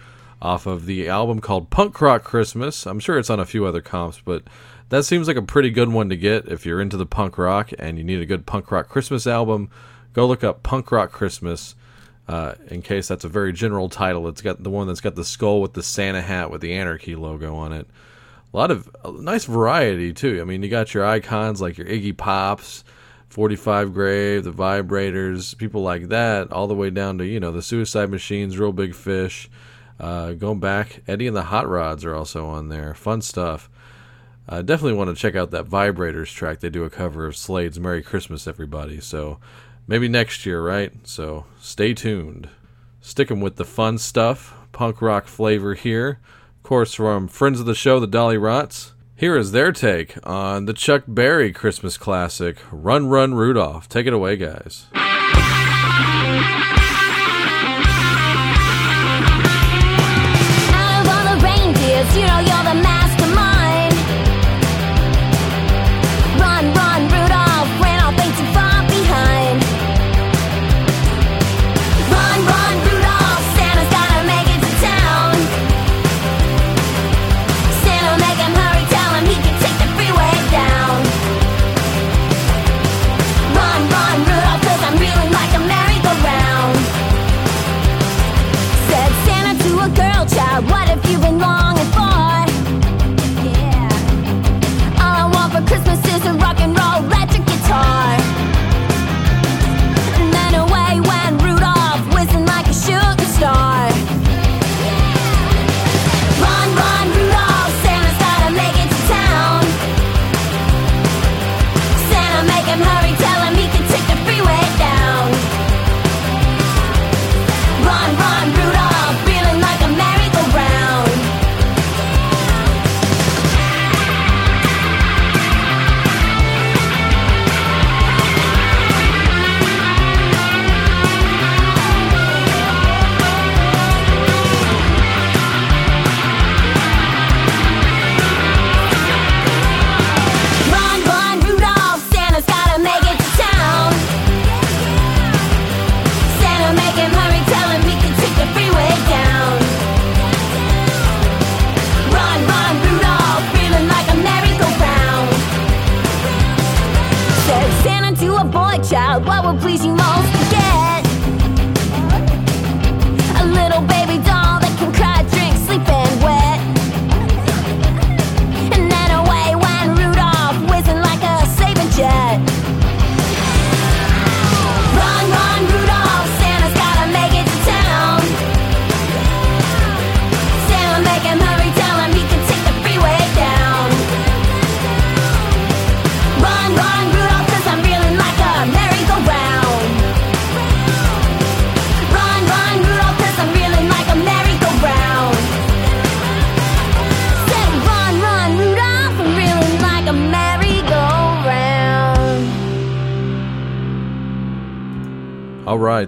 off 0.41 0.65
of 0.65 0.87
the 0.87 1.09
album 1.09 1.41
called 1.41 1.71
Punk 1.71 2.01
Rock 2.01 2.23
Christmas. 2.23 2.87
I'm 2.87 3.01
sure 3.01 3.19
it's 3.19 3.29
on 3.29 3.41
a 3.41 3.45
few 3.45 3.67
other 3.67 3.81
comps, 3.81 4.23
but 4.25 4.45
that 4.91 5.03
seems 5.03 5.27
like 5.27 5.37
a 5.37 5.43
pretty 5.43 5.71
good 5.71 5.89
one 5.89 6.09
to 6.09 6.17
get 6.17 6.47
if 6.47 6.65
you're 6.65 6.81
into 6.81 6.97
the 6.97 7.05
punk 7.05 7.37
rock 7.37 7.71
and 7.81 7.99
you 7.99 8.05
need 8.05 8.21
a 8.21 8.27
good 8.27 8.47
punk 8.47 8.71
rock 8.71 8.89
Christmas 8.89 9.27
album. 9.27 9.71
Go 10.13 10.25
look 10.25 10.45
up 10.45 10.63
Punk 10.63 10.93
Rock 10.93 11.11
Christmas. 11.11 11.75
Uh, 12.29 12.55
in 12.69 12.81
case 12.81 13.09
that's 13.09 13.25
a 13.25 13.29
very 13.29 13.53
general 13.53 13.89
title, 13.89 14.29
it's 14.29 14.41
got 14.41 14.63
the 14.63 14.71
one 14.71 14.87
that's 14.87 15.01
got 15.01 15.17
the 15.17 15.25
skull 15.25 15.61
with 15.61 15.73
the 15.73 15.83
Santa 15.83 16.23
hat 16.23 16.53
with 16.53 16.61
the 16.61 16.75
Anarchy 16.75 17.17
logo 17.17 17.57
on 17.57 17.73
it. 17.73 17.89
A 18.55 18.57
lot 18.57 18.71
of 18.71 18.89
a 19.05 19.11
nice 19.11 19.47
variety 19.47 20.13
too. 20.13 20.41
I 20.41 20.45
mean, 20.45 20.63
you 20.63 20.69
got 20.69 20.95
your 20.95 21.05
icons 21.05 21.61
like 21.61 21.77
your 21.77 21.89
Iggy 21.89 22.17
Pops, 22.17 22.85
45 23.33 23.95
Grave, 23.95 24.45
the 24.45 24.53
Vibrators, 24.53 25.57
people 25.57 25.81
like 25.81 26.09
that, 26.09 26.53
all 26.53 26.67
the 26.67 26.75
way 26.75 26.91
down 26.91 27.17
to, 27.17 27.25
you 27.25 27.41
know, 27.41 27.51
the 27.51 27.63
Suicide 27.63 28.11
Machines, 28.11 28.59
Real 28.59 28.73
Big 28.73 28.95
Fish. 28.95 29.49
Uh, 29.99 30.33
going 30.33 30.61
back, 30.61 31.03
Eddie 31.09 31.29
and 31.29 31.37
the 31.37 31.45
Hot 31.45 31.67
Rods 31.67 32.05
are 32.05 32.15
also 32.15 32.47
on 32.47 32.69
there. 32.69 32.93
Fun 32.93 33.23
stuff. 33.23 33.71
I 34.47 34.61
definitely 34.61 34.99
want 34.99 35.09
to 35.09 35.21
check 35.21 35.35
out 35.35 35.51
that 35.53 35.65
Vibrators 35.65 36.31
track. 36.35 36.61
They 36.61 36.69
do 36.69 36.85
a 36.85 36.91
cover 36.91 37.25
of 37.25 37.35
Slade's 37.35 37.81
Merry 37.81 38.03
Christmas, 38.03 38.47
everybody. 38.47 39.01
So 39.01 39.39
maybe 39.87 40.09
next 40.09 40.45
year, 40.45 40.63
right? 40.63 40.93
So 41.05 41.47
stay 41.59 41.95
tuned. 41.95 42.51
Sticking 43.01 43.41
with 43.41 43.57
the 43.57 43.65
fun 43.65 43.97
stuff, 43.97 44.55
punk 44.73 45.01
rock 45.01 45.27
flavor 45.27 45.73
here. 45.73 46.21
Of 46.59 46.63
course, 46.65 46.93
from 46.93 47.29
friends 47.29 47.61
of 47.61 47.65
the 47.67 47.75
show, 47.75 47.99
the 47.99 48.07
Dollyrots. 48.07 48.93
Here 49.23 49.37
is 49.37 49.53
their 49.53 49.71
take 49.71 50.17
on 50.25 50.65
the 50.65 50.73
Chuck 50.73 51.05
Berry 51.07 51.53
Christmas 51.53 51.97
classic, 51.97 52.57
Run 52.73 53.07
Run 53.07 53.35
Rudolph. 53.35 53.89
Take 53.89 54.09
it 54.09 54.13
away, 54.13 54.37
guys. 54.37 54.87
You're 62.15 62.65
the 62.65 62.82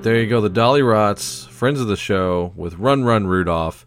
there 0.05 0.21
you 0.21 0.29
go. 0.29 0.43
The 0.43 0.51
Dollyrots, 0.51 1.49
friends 1.49 1.81
of 1.81 1.87
the 1.87 1.97
show, 1.97 2.53
with 2.55 2.75
Run 2.75 3.05
Run 3.05 3.27
Rudolph. 3.27 3.87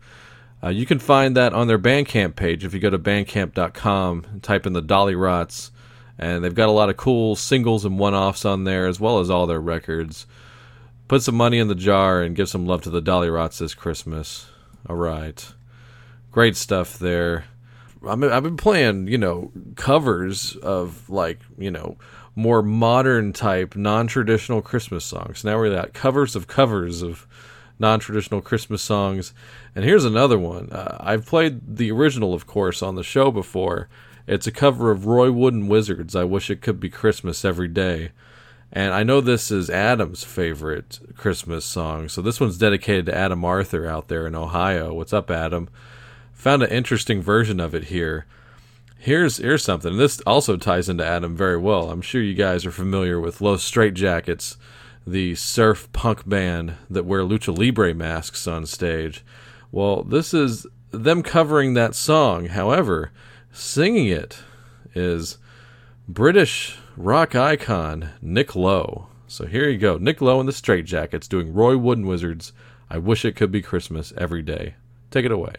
Uh, 0.64 0.70
you 0.70 0.88
can 0.88 0.98
find 0.98 1.38
that 1.38 1.54
on 1.54 1.68
their 1.68 1.78
Bandcamp 1.78 2.36
page 2.36 2.66
if 2.66 2.74
you 2.74 2.80
go 2.80 2.90
to 2.90 2.98
bandcamp.com 2.98 4.26
and 4.32 4.42
type 4.42 4.66
in 4.66 4.74
the 4.74 4.82
Dollyrots. 4.82 5.70
And 6.18 6.44
they've 6.44 6.56
got 6.56 6.70
a 6.70 6.72
lot 6.72 6.90
of 6.90 6.98
cool 6.98 7.36
singles 7.36 7.86
and 7.86 8.00
one 8.00 8.16
offs 8.16 8.46
on 8.46 8.64
there, 8.64 8.88
as 8.88 9.00
well 9.00 9.20
as 9.20 9.30
all 9.30 9.46
their 9.46 9.62
records. 9.62 10.26
Put 11.08 11.22
some 11.22 11.36
money 11.36 11.60
in 11.60 11.68
the 11.68 11.76
jar 11.76 12.24
and 12.24 12.36
give 12.36 12.50
some 12.50 12.66
love 12.66 12.82
to 12.82 12.90
the 12.90 13.02
Dollyrots 13.02 13.60
this 13.60 13.76
Christmas. 13.76 14.48
All 14.90 14.96
right. 14.96 15.54
Great 16.32 16.56
stuff 16.56 16.98
there. 16.98 17.46
I 18.08 18.16
mean, 18.16 18.32
I've 18.32 18.42
been 18.42 18.58
playing, 18.58 19.08
you 19.08 19.20
know, 19.20 19.52
covers 19.76 20.56
of 20.56 21.12
like, 21.12 21.42
you 21.60 21.70
know, 21.70 21.98
more 22.38 22.62
modern 22.62 23.34
type, 23.34 23.76
non 23.76 24.06
traditional 24.06 24.62
Christmas 24.62 25.04
songs. 25.04 25.44
Now 25.44 25.58
we're 25.58 25.74
at 25.74 25.94
covers 25.94 26.36
of 26.36 26.48
covers 26.48 27.02
of 27.02 27.28
non 27.80 28.00
traditional 28.00 28.42
Christmas 28.42 28.84
songs. 28.84 29.34
And 29.76 29.84
here's 29.84 30.06
another 30.06 30.38
one. 30.38 30.70
Uh, 30.72 30.98
I've 31.00 31.26
played 31.26 31.78
the 31.78 31.92
original, 31.92 32.36
of 32.36 32.46
course, 32.46 32.84
on 32.84 32.94
the 32.94 33.04
show 33.04 33.32
before. 33.32 33.90
It's 34.28 34.46
a 34.46 34.52
cover 34.52 34.92
of 34.92 35.08
Roy 35.08 35.32
Wood 35.32 35.56
and 35.56 35.68
Wizards. 35.68 36.16
I 36.16 36.26
wish 36.26 36.52
it 36.52 36.62
could 36.62 36.80
be 36.80 36.90
Christmas 36.90 37.44
every 37.44 37.68
day. 37.68 38.12
And 38.72 38.94
I 38.94 39.02
know 39.02 39.20
this 39.20 39.50
is 39.50 39.70
Adam's 39.70 40.24
favorite 40.24 41.00
Christmas 41.16 41.66
song. 41.66 42.08
So 42.08 42.22
this 42.22 42.40
one's 42.40 42.58
dedicated 42.58 43.08
to 43.08 43.18
Adam 43.18 43.44
Arthur 43.44 43.88
out 43.88 44.10
there 44.10 44.28
in 44.28 44.36
Ohio. 44.36 44.94
What's 44.94 45.14
up, 45.14 45.32
Adam? 45.32 45.70
Found 46.34 46.62
an 46.62 46.70
interesting 46.70 47.22
version 47.22 47.60
of 47.60 47.74
it 47.74 47.86
here. 47.86 48.28
Here's 49.00 49.38
here's 49.38 49.64
something. 49.64 49.98
This 49.98 50.20
also 50.22 50.58
ties 50.58 50.90
into 50.90 51.06
Adam 51.06 51.36
very 51.36 51.58
well. 51.58 51.92
I'm 51.92 52.02
sure 52.02 52.22
you 52.22 52.34
guys 52.34 52.66
are 52.66 52.72
familiar 52.72 53.20
with 53.20 53.42
Los 53.42 53.70
Straitjackets, 53.70 54.58
the 55.06 55.36
surf 55.36 55.92
punk 55.94 56.28
band 56.28 56.76
that 56.90 57.06
wear 57.06 57.22
lucha 57.22 57.56
libre 57.58 57.94
masks 57.94 58.48
on 58.48 58.66
stage. 58.66 59.24
Well, 59.72 60.04
this 60.04 60.34
is 60.34 60.66
them 60.92 61.24
covering 61.24 61.74
that 61.74 61.96
song. 61.96 62.48
However, 62.48 63.12
singing 63.52 64.08
it 64.08 64.40
is 64.96 65.38
British 66.08 66.78
rock 66.96 67.36
icon 67.36 68.10
Nick 68.22 68.56
Lowe. 68.56 69.08
So 69.28 69.46
here 69.46 69.70
you 69.70 69.78
go, 69.78 69.98
Nick 69.98 70.22
Lowe 70.22 70.40
and 70.40 70.48
the 70.48 70.54
Straitjackets 70.54 71.28
doing 71.28 71.54
Roy 71.54 71.78
Wood 71.78 72.00
and 72.00 72.08
Wizards. 72.08 72.54
I 72.90 72.98
wish 72.98 73.26
it 73.26 73.36
could 73.36 73.52
be 73.52 73.62
Christmas 73.62 74.14
every 74.18 74.42
day. 74.42 74.76
Take 75.12 75.26
it 75.26 75.32
away. 75.32 75.56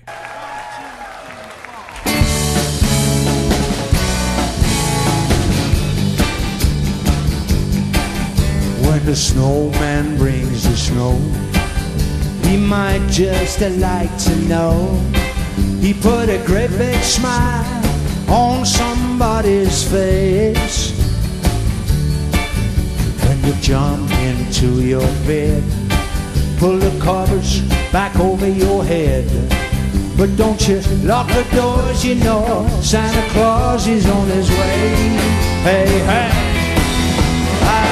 The 9.09 9.17
snowman 9.17 10.19
brings 10.19 10.65
the 10.65 10.77
snow, 10.77 11.13
he 12.47 12.59
might 12.59 13.01
just 13.09 13.59
like 13.81 14.15
to 14.19 14.37
know. 14.41 15.01
He 15.81 15.95
put 15.95 16.29
a 16.29 16.37
great 16.45 16.69
big 16.73 17.03
smile 17.03 17.65
on 18.29 18.67
somebody's 18.67 19.91
face. 19.91 20.93
When 23.25 23.43
you 23.47 23.55
jump 23.63 24.11
into 24.29 24.83
your 24.83 25.09
bed, 25.27 25.63
pull 26.59 26.77
the 26.77 26.93
covers 27.03 27.63
back 27.91 28.15
over 28.21 28.47
your 28.47 28.85
head. 28.85 29.25
But 30.19 30.37
don't 30.37 30.61
you 30.69 30.83
lock 31.03 31.29
the 31.29 31.47
doors, 31.57 32.05
you 32.05 32.17
know 32.17 32.69
Santa 32.83 33.27
Claus 33.31 33.87
is 33.87 34.05
on 34.05 34.27
his 34.27 34.51
way. 34.51 35.17
Hey, 35.65 35.99
hey. 36.05 36.48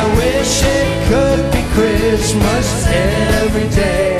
I 0.06 0.14
wish 0.14 0.62
it 0.62 0.88
could 1.10 1.42
be 1.52 1.62
Christmas 1.74 2.86
every 2.86 3.68
day. 3.74 4.16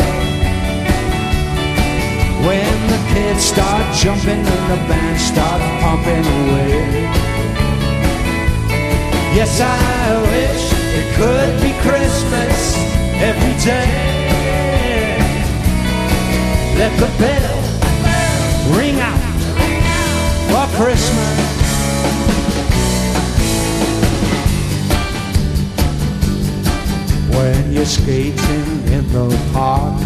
When 2.45 2.77
the 2.91 3.01
kids 3.15 3.45
start 3.45 3.95
jumping 3.95 4.43
and 4.55 4.65
the 4.73 4.81
band 4.89 5.21
start 5.21 5.61
pumping 5.81 6.27
away. 6.39 7.07
Yes, 9.39 9.61
I 9.61 10.19
wish 10.33 10.65
it 10.99 11.09
could 11.21 11.55
be 11.63 11.71
Christmas 11.87 12.75
every 13.23 13.55
day. 13.63 13.87
Let 16.81 16.93
the 16.99 17.11
bell 17.23 17.59
ring 18.77 18.99
out 18.99 19.23
for 20.51 20.67
Christmas. 20.83 21.56
When 27.57 27.73
you're 27.73 27.85
skating 27.85 28.69
in 28.93 29.05
the 29.13 29.27
park 29.53 30.01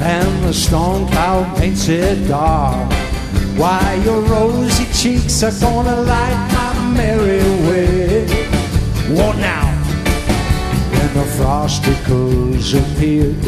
and 0.00 0.44
the 0.44 0.52
storm 0.52 1.08
cloud 1.08 1.56
paints 1.56 1.88
it 1.88 2.28
dark. 2.28 2.92
Why 3.56 4.00
your 4.04 4.20
rosy 4.22 4.86
cheeks 4.92 5.42
are 5.42 5.56
gonna 5.60 6.00
light 6.02 6.40
my 6.52 6.94
merry 6.96 7.42
way. 7.66 8.26
What 9.16 9.36
now? 9.38 9.66
Then 10.92 11.10
the 11.14 11.26
frosticles 11.38 12.68
appeared 12.80 13.46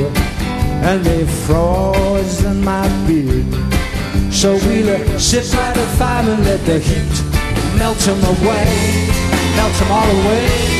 and 0.88 1.04
they 1.04 1.26
froze 1.44 2.44
in 2.44 2.64
my 2.64 2.86
beard. 3.06 3.52
So 4.32 4.54
we'll 4.64 5.18
sit 5.18 5.46
by 5.54 5.72
the 5.72 5.86
fire 5.98 6.28
and 6.28 6.44
let 6.44 6.64
the 6.64 6.78
heat 6.78 7.16
melt 7.78 7.98
them 7.98 8.20
away, 8.34 9.08
melt 9.56 9.74
them 9.78 9.92
all 9.92 10.10
away. 10.20 10.79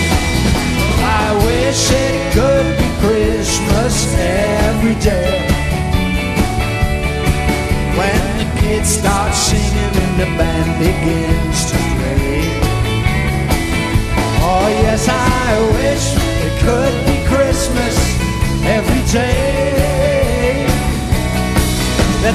I 1.31 1.35
wish 1.47 1.91
it 1.93 2.33
could 2.35 2.69
be 2.77 2.89
Christmas 2.99 3.95
every 4.19 4.97
day. 4.97 5.47
When 7.99 8.23
the 8.41 8.49
kids 8.61 8.89
start 8.99 9.33
singing 9.33 9.95
and 10.05 10.15
the 10.23 10.29
band 10.37 10.71
begins 10.83 11.71
to 11.71 11.77
play. 11.95 12.43
Oh 14.43 14.67
yes, 14.83 15.07
I 15.09 15.51
wish 15.79 16.05
it 16.47 16.55
could 16.67 16.97
be 17.07 17.17
Christmas 17.31 17.97
every 18.67 19.05
day. 19.13 20.67
The 22.27 22.33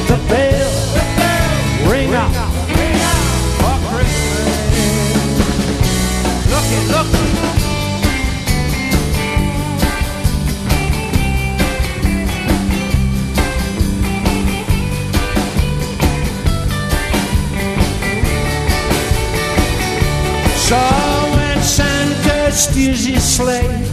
Steers 22.66 23.06
his 23.06 23.24
sleigh 23.24 23.86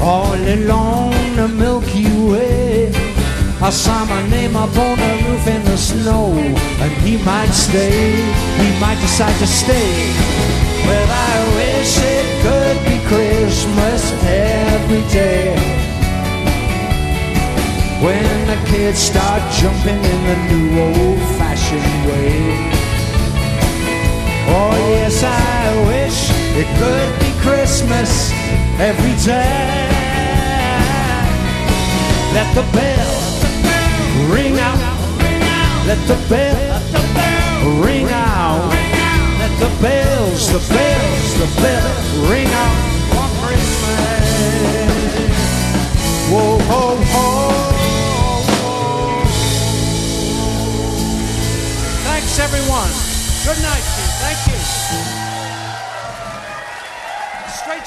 all 0.00 0.34
along 0.34 1.12
the 1.36 1.46
Milky 1.46 2.08
Way, 2.30 2.90
I 3.60 3.70
saw 3.70 4.04
my 4.06 4.22
name 4.28 4.56
up 4.56 4.74
on 4.76 4.96
the 4.98 5.12
roof 5.28 5.46
in 5.46 5.62
the 5.64 5.76
snow, 5.76 6.32
and 6.82 6.92
he 7.04 7.22
might 7.22 7.52
stay, 7.52 8.16
he 8.62 8.80
might 8.80 8.98
decide 9.00 9.38
to 9.38 9.46
stay. 9.46 9.92
Well, 10.86 11.08
I 11.28 11.34
wish 11.60 11.92
it 12.16 12.26
could 12.44 12.78
be 12.88 12.96
Christmas 13.12 14.02
every 14.24 15.04
day. 15.12 15.54
When 18.02 18.26
the 18.50 18.58
kids 18.70 18.98
start 18.98 19.42
jumping 19.60 20.02
in 20.12 20.20
the 20.30 20.36
new 20.50 20.68
old-fashioned 20.80 21.94
way. 22.08 22.72
Oh 24.48 24.74
yes, 24.96 25.22
I 25.22 25.62
wish 25.92 26.18
it 26.60 26.68
could 26.80 27.12
be 27.20 27.31
Christmas 27.42 28.30
every 28.78 29.14
day. 29.26 29.90
Let 32.32 32.48
the 32.54 32.62
bell 32.72 33.12
ring 34.30 34.58
out. 34.58 34.78
Let 35.86 35.98
the 36.06 36.16
bell 36.30 36.80
ring 37.82 38.06
out. 38.10 38.70
Let 39.40 39.52
the 39.58 39.70
bells, 39.82 40.52
the 40.52 40.62
bells, 40.72 41.34
the 41.42 41.48
bell 41.60 42.30
ring 42.30 42.46
out 42.46 42.78
for 43.10 43.28
Christmas. 43.44 44.26
Whoa, 46.30 46.58
ho, 46.70 46.96
ho. 47.12 47.72
Thanks, 52.06 52.38
everyone. 52.38 52.90
Good 53.44 53.60
night, 53.62 54.01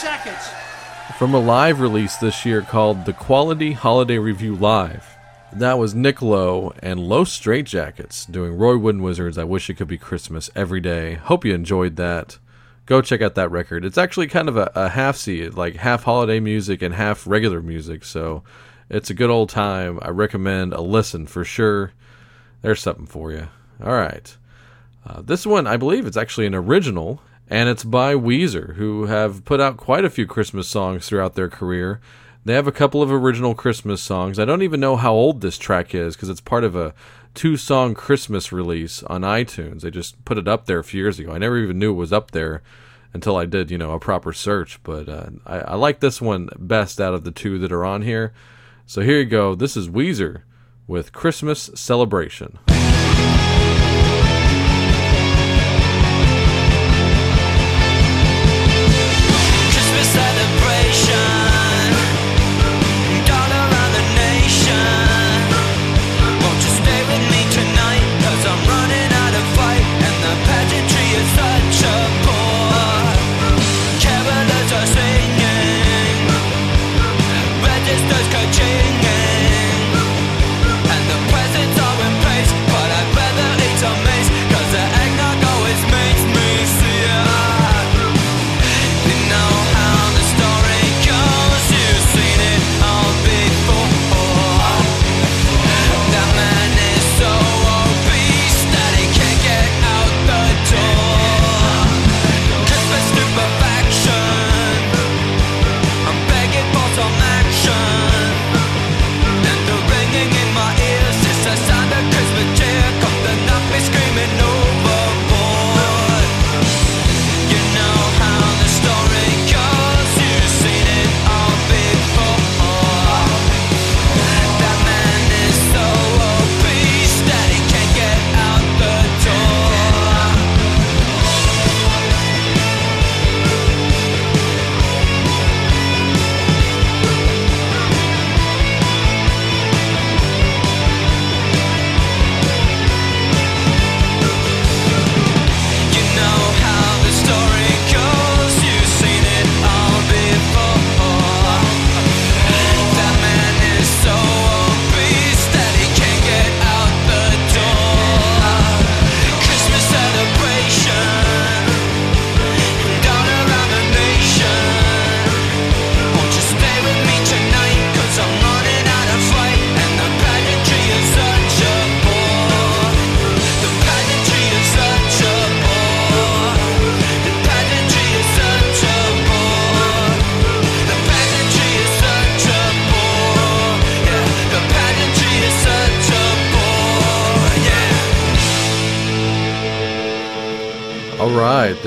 Jackets. 0.02 0.50
From 1.18 1.34
a 1.34 1.40
live 1.40 1.80
release 1.80 2.18
this 2.18 2.46
year 2.46 2.62
called 2.62 3.06
The 3.06 3.14
Quality 3.14 3.72
Holiday 3.72 4.18
Revue 4.18 4.56
Live. 4.56 5.16
That 5.54 5.78
was 5.78 5.96
Nick 5.96 6.22
Lowe 6.22 6.74
and 6.80 7.00
Los 7.00 7.40
Straitjackets 7.40 8.30
doing 8.30 8.58
Roy 8.58 8.78
Wood 8.78 8.96
and 8.96 9.04
Wizards. 9.04 9.38
I 9.38 9.46
wish 9.46 9.70
it 9.70 9.76
could 9.76 9.88
be 9.88 9.98
Christmas 9.98 10.50
every 10.54 10.82
day. 10.82 11.14
Hope 11.14 11.46
you 11.46 11.54
enjoyed 11.54 11.96
that. 11.96 12.40
Go 12.86 13.02
check 13.02 13.22
out 13.22 13.36
that 13.36 13.52
record. 13.52 13.86
It's 13.86 13.98
actually 13.98 14.28
kind 14.28 14.50
of 14.50 14.58
a, 14.58 14.70
a 14.76 14.90
half 14.90 15.16
seed, 15.16 15.54
like 15.54 15.78
half 15.78 16.04
holiday 16.04 16.42
music 16.42 16.82
and 16.82 16.94
half 16.94 17.26
regular 17.26 17.62
music. 17.62 18.04
So 18.04 18.44
it's 18.90 19.10
a 19.10 19.16
good 19.16 19.30
old 19.30 19.50
time. 19.50 20.00
I 20.02 20.10
recommend 20.10 20.74
a 20.74 20.82
listen 20.82 21.26
for 21.26 21.46
sure. 21.46 21.94
There's 22.62 22.82
something 22.82 23.06
for 23.06 23.32
you. 23.32 23.48
All 23.82 23.94
right. 23.94 24.36
Uh, 25.08 25.22
this 25.22 25.46
one, 25.46 25.68
I 25.68 25.78
believe 25.78 26.06
it's 26.06 26.18
actually 26.18 26.48
an 26.48 26.56
original, 26.56 27.22
and 27.48 27.70
it's 27.70 27.84
by 27.84 28.16
Weezer, 28.16 28.76
who 28.76 29.06
have 29.06 29.46
put 29.46 29.62
out 29.62 29.78
quite 29.78 30.06
a 30.06 30.10
few 30.10 30.26
Christmas 30.26 30.68
songs 30.68 31.08
throughout 31.08 31.36
their 31.36 31.50
career. 31.50 32.02
They 32.44 32.54
have 32.54 32.68
a 32.68 32.72
couple 32.72 33.02
of 33.02 33.12
original 33.12 33.56
Christmas 33.56 34.02
songs. 34.02 34.40
I 34.40 34.46
don't 34.46 34.62
even 34.62 34.80
know 34.80 34.96
how 34.96 35.14
old 35.14 35.42
this 35.42 35.58
track 35.58 35.96
is 35.96 36.16
because 36.16 36.30
it's 36.30 36.42
part 36.42 36.64
of 36.64 36.76
a 36.76 36.94
two 37.34 37.58
song 37.58 37.94
Christmas 37.96 38.52
release 38.52 39.04
on 39.04 39.22
iTunes. 39.22 39.82
They 39.82 39.92
just 39.92 40.24
put 40.26 40.38
it 40.38 40.48
up 40.48 40.66
there 40.66 40.80
a 40.80 40.84
few 40.84 41.02
years 41.02 41.20
ago. 41.20 41.34
I 41.34 41.40
never 41.40 41.58
even 41.58 41.80
knew 41.80 41.92
it 41.92 41.96
was 41.96 42.14
up 42.14 42.32
there 42.32 42.62
until 43.14 43.36
I 43.36 43.46
did, 43.46 43.72
you 43.72 43.78
know, 43.78 43.94
a 43.94 44.00
proper 44.00 44.32
search. 44.34 44.82
But 44.84 45.10
uh, 45.10 45.30
I, 45.46 45.60
I 45.60 45.76
like 45.76 46.02
this 46.02 46.22
one 46.22 46.50
best 46.58 47.02
out 47.02 47.14
of 47.14 47.24
the 47.24 47.32
two 47.32 47.58
that 47.60 47.72
are 47.72 47.86
on 47.86 48.04
here. 48.04 48.34
So 48.86 49.02
here 49.02 49.20
you 49.20 49.26
go. 49.26 49.56
This 49.56 49.76
is 49.76 49.90
Weezer 49.90 50.44
with 50.86 51.14
Christmas 51.14 51.72
Celebration. 51.74 52.60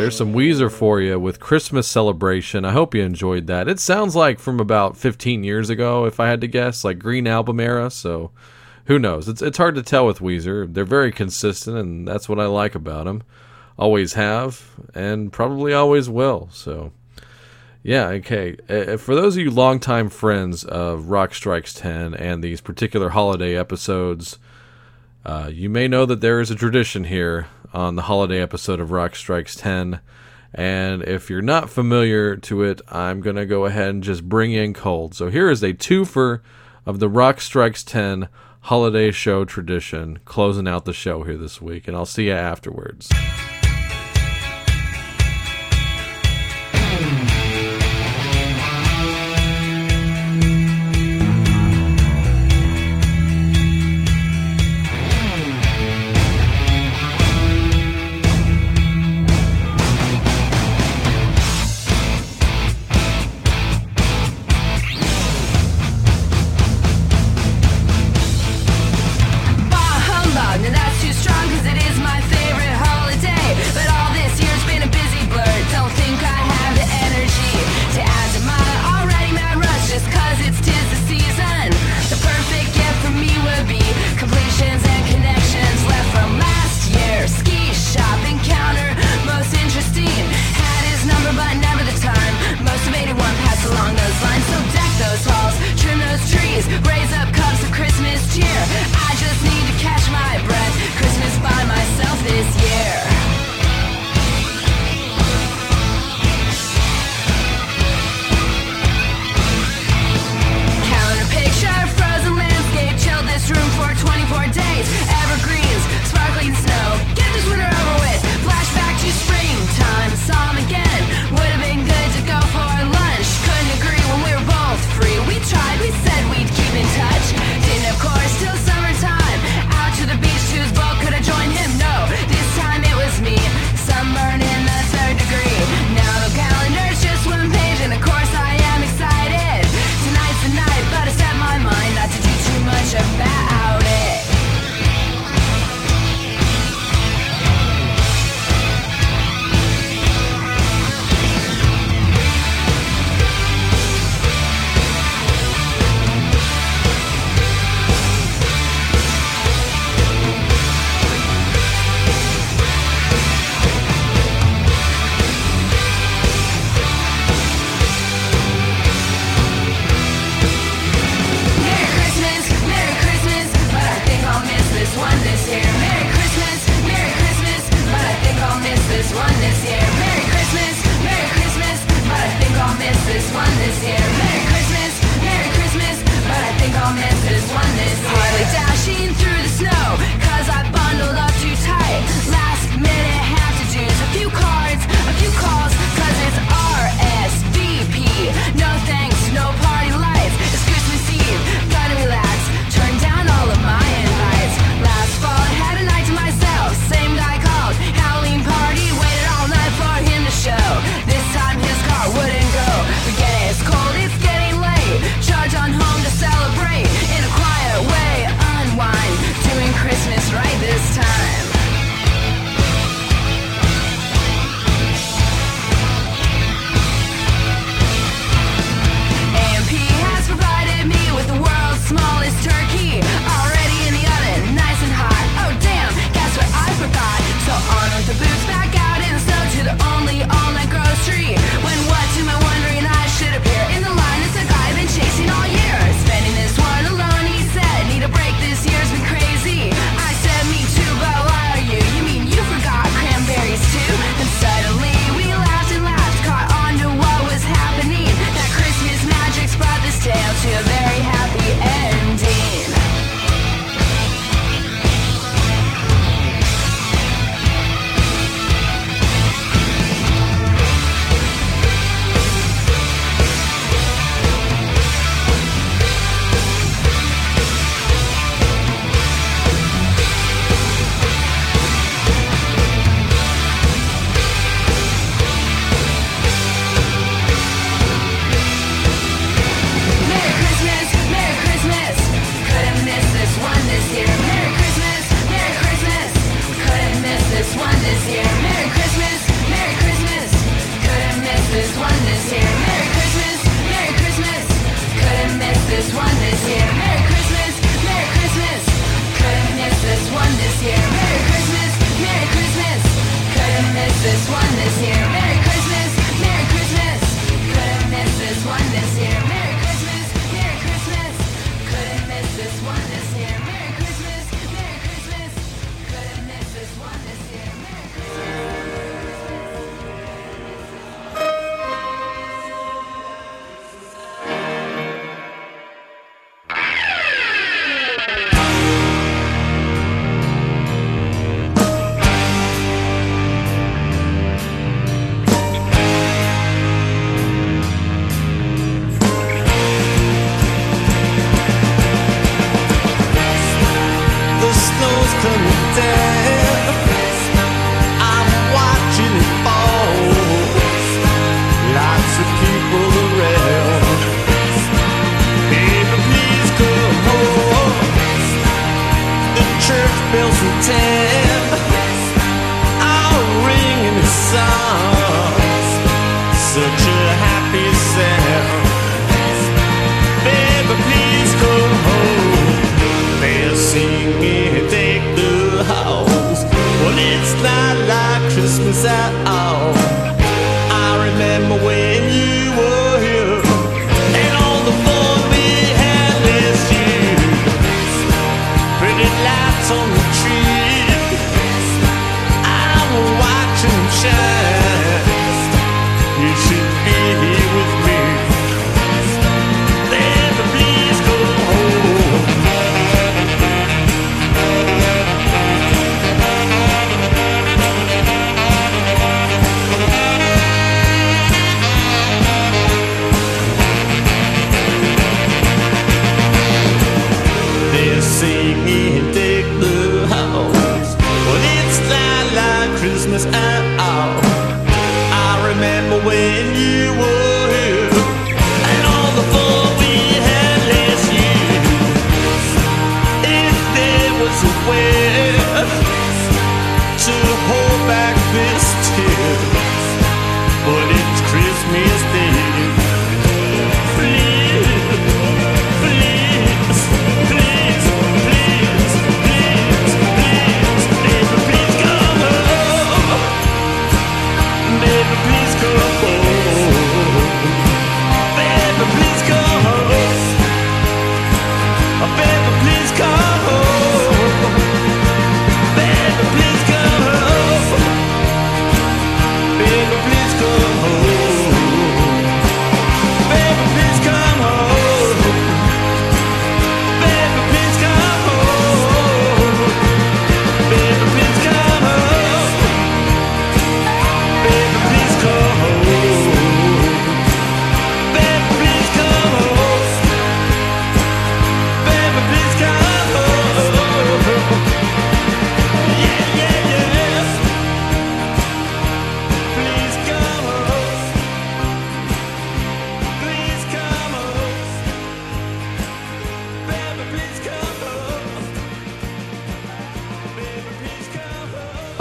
There's 0.08 0.16
some 0.16 0.32
Weezer 0.32 0.72
for 0.72 1.02
you 1.02 1.20
with 1.20 1.38
Christmas 1.38 1.86
Celebration. 1.86 2.64
I 2.64 2.72
hope 2.72 2.94
you 2.94 3.02
enjoyed 3.02 3.46
that. 3.48 3.68
It 3.68 3.78
sounds 3.78 4.16
like 4.16 4.38
from 4.38 4.58
about 4.58 4.96
15 4.96 5.44
years 5.44 5.68
ago, 5.68 6.06
if 6.06 6.18
I 6.18 6.28
had 6.28 6.40
to 6.40 6.46
guess, 6.46 6.82
like 6.82 6.98
Green 6.98 7.26
Album 7.26 7.60
era. 7.60 7.90
So 7.90 8.30
who 8.86 8.98
knows? 8.98 9.28
It's 9.28 9.42
it's 9.42 9.58
hard 9.58 9.74
to 9.74 9.82
tell 9.82 10.06
with 10.06 10.20
Weezer. 10.20 10.72
They're 10.72 10.86
very 10.86 11.12
consistent, 11.12 11.76
and 11.76 12.08
that's 12.08 12.26
what 12.26 12.40
I 12.40 12.46
like 12.46 12.74
about 12.74 13.04
them. 13.04 13.22
Always 13.78 14.14
have, 14.14 14.70
and 14.94 15.30
probably 15.30 15.74
always 15.74 16.08
will. 16.08 16.48
So 16.52 16.90
yeah, 17.82 18.06
okay. 18.06 18.56
Uh, 18.66 18.96
for 18.96 19.14
those 19.14 19.36
of 19.36 19.42
you 19.42 19.50
longtime 19.50 20.08
friends 20.08 20.64
of 20.64 21.10
Rock 21.10 21.34
Strikes 21.34 21.74
10 21.74 22.14
and 22.14 22.42
these 22.42 22.62
particular 22.62 23.10
holiday 23.10 23.54
episodes, 23.58 24.38
uh, 25.26 25.50
you 25.52 25.68
may 25.68 25.86
know 25.86 26.06
that 26.06 26.22
there 26.22 26.40
is 26.40 26.50
a 26.50 26.54
tradition 26.54 27.04
here 27.04 27.48
on 27.72 27.96
the 27.96 28.02
holiday 28.02 28.40
episode 28.40 28.81
of 28.81 28.90
Rock 28.90 29.14
Strikes 29.14 29.57
10. 29.57 30.00
And 30.54 31.02
if 31.02 31.28
you're 31.28 31.42
not 31.42 31.70
familiar 31.70 32.37
to 32.37 32.62
it, 32.62 32.81
I'm 32.88 33.20
going 33.20 33.37
to 33.37 33.46
go 33.46 33.66
ahead 33.66 33.90
and 33.90 34.02
just 34.02 34.28
bring 34.28 34.52
in 34.52 34.72
cold. 34.74 35.14
So 35.14 35.28
here 35.28 35.50
is 35.50 35.62
a 35.62 35.74
twofer 35.74 36.40
of 36.87 37.00
the 37.00 37.09
Rock 37.09 37.40
Strikes 37.40 37.85
10 37.85 38.28
holiday 38.62 39.11
show 39.11 39.44
tradition, 39.44 40.18
closing 40.24 40.66
out 40.66 40.85
the 40.85 40.92
show 40.92 41.22
here 41.22 41.37
this 41.37 41.61
week. 41.61 41.87
And 41.87 41.96
I'll 41.96 42.07
see 42.07 42.26
you 42.26 42.33
afterwards. 42.33 43.11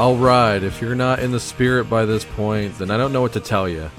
All 0.08 0.16
right, 0.16 0.64
if 0.64 0.80
you're 0.80 0.96
not 0.96 1.20
in 1.20 1.32
the 1.32 1.40
spirit 1.42 1.90
by 1.90 2.06
this 2.06 2.24
point, 2.24 2.78
then 2.78 2.92
I 2.92 2.96
don't 2.96 3.12
know 3.12 3.20
what 3.20 3.34
to 3.34 3.42
tell 3.42 3.68
you. 3.68 3.92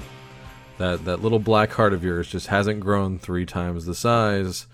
That 0.79 1.05
that 1.05 1.21
little 1.21 1.37
black 1.37 1.71
heart 1.73 1.93
of 1.93 2.03
yours 2.03 2.27
just 2.27 2.47
hasn't 2.47 2.79
grown 2.79 3.19
three 3.19 3.45
times 3.45 3.85
the 3.85 3.93
size. 3.93 4.65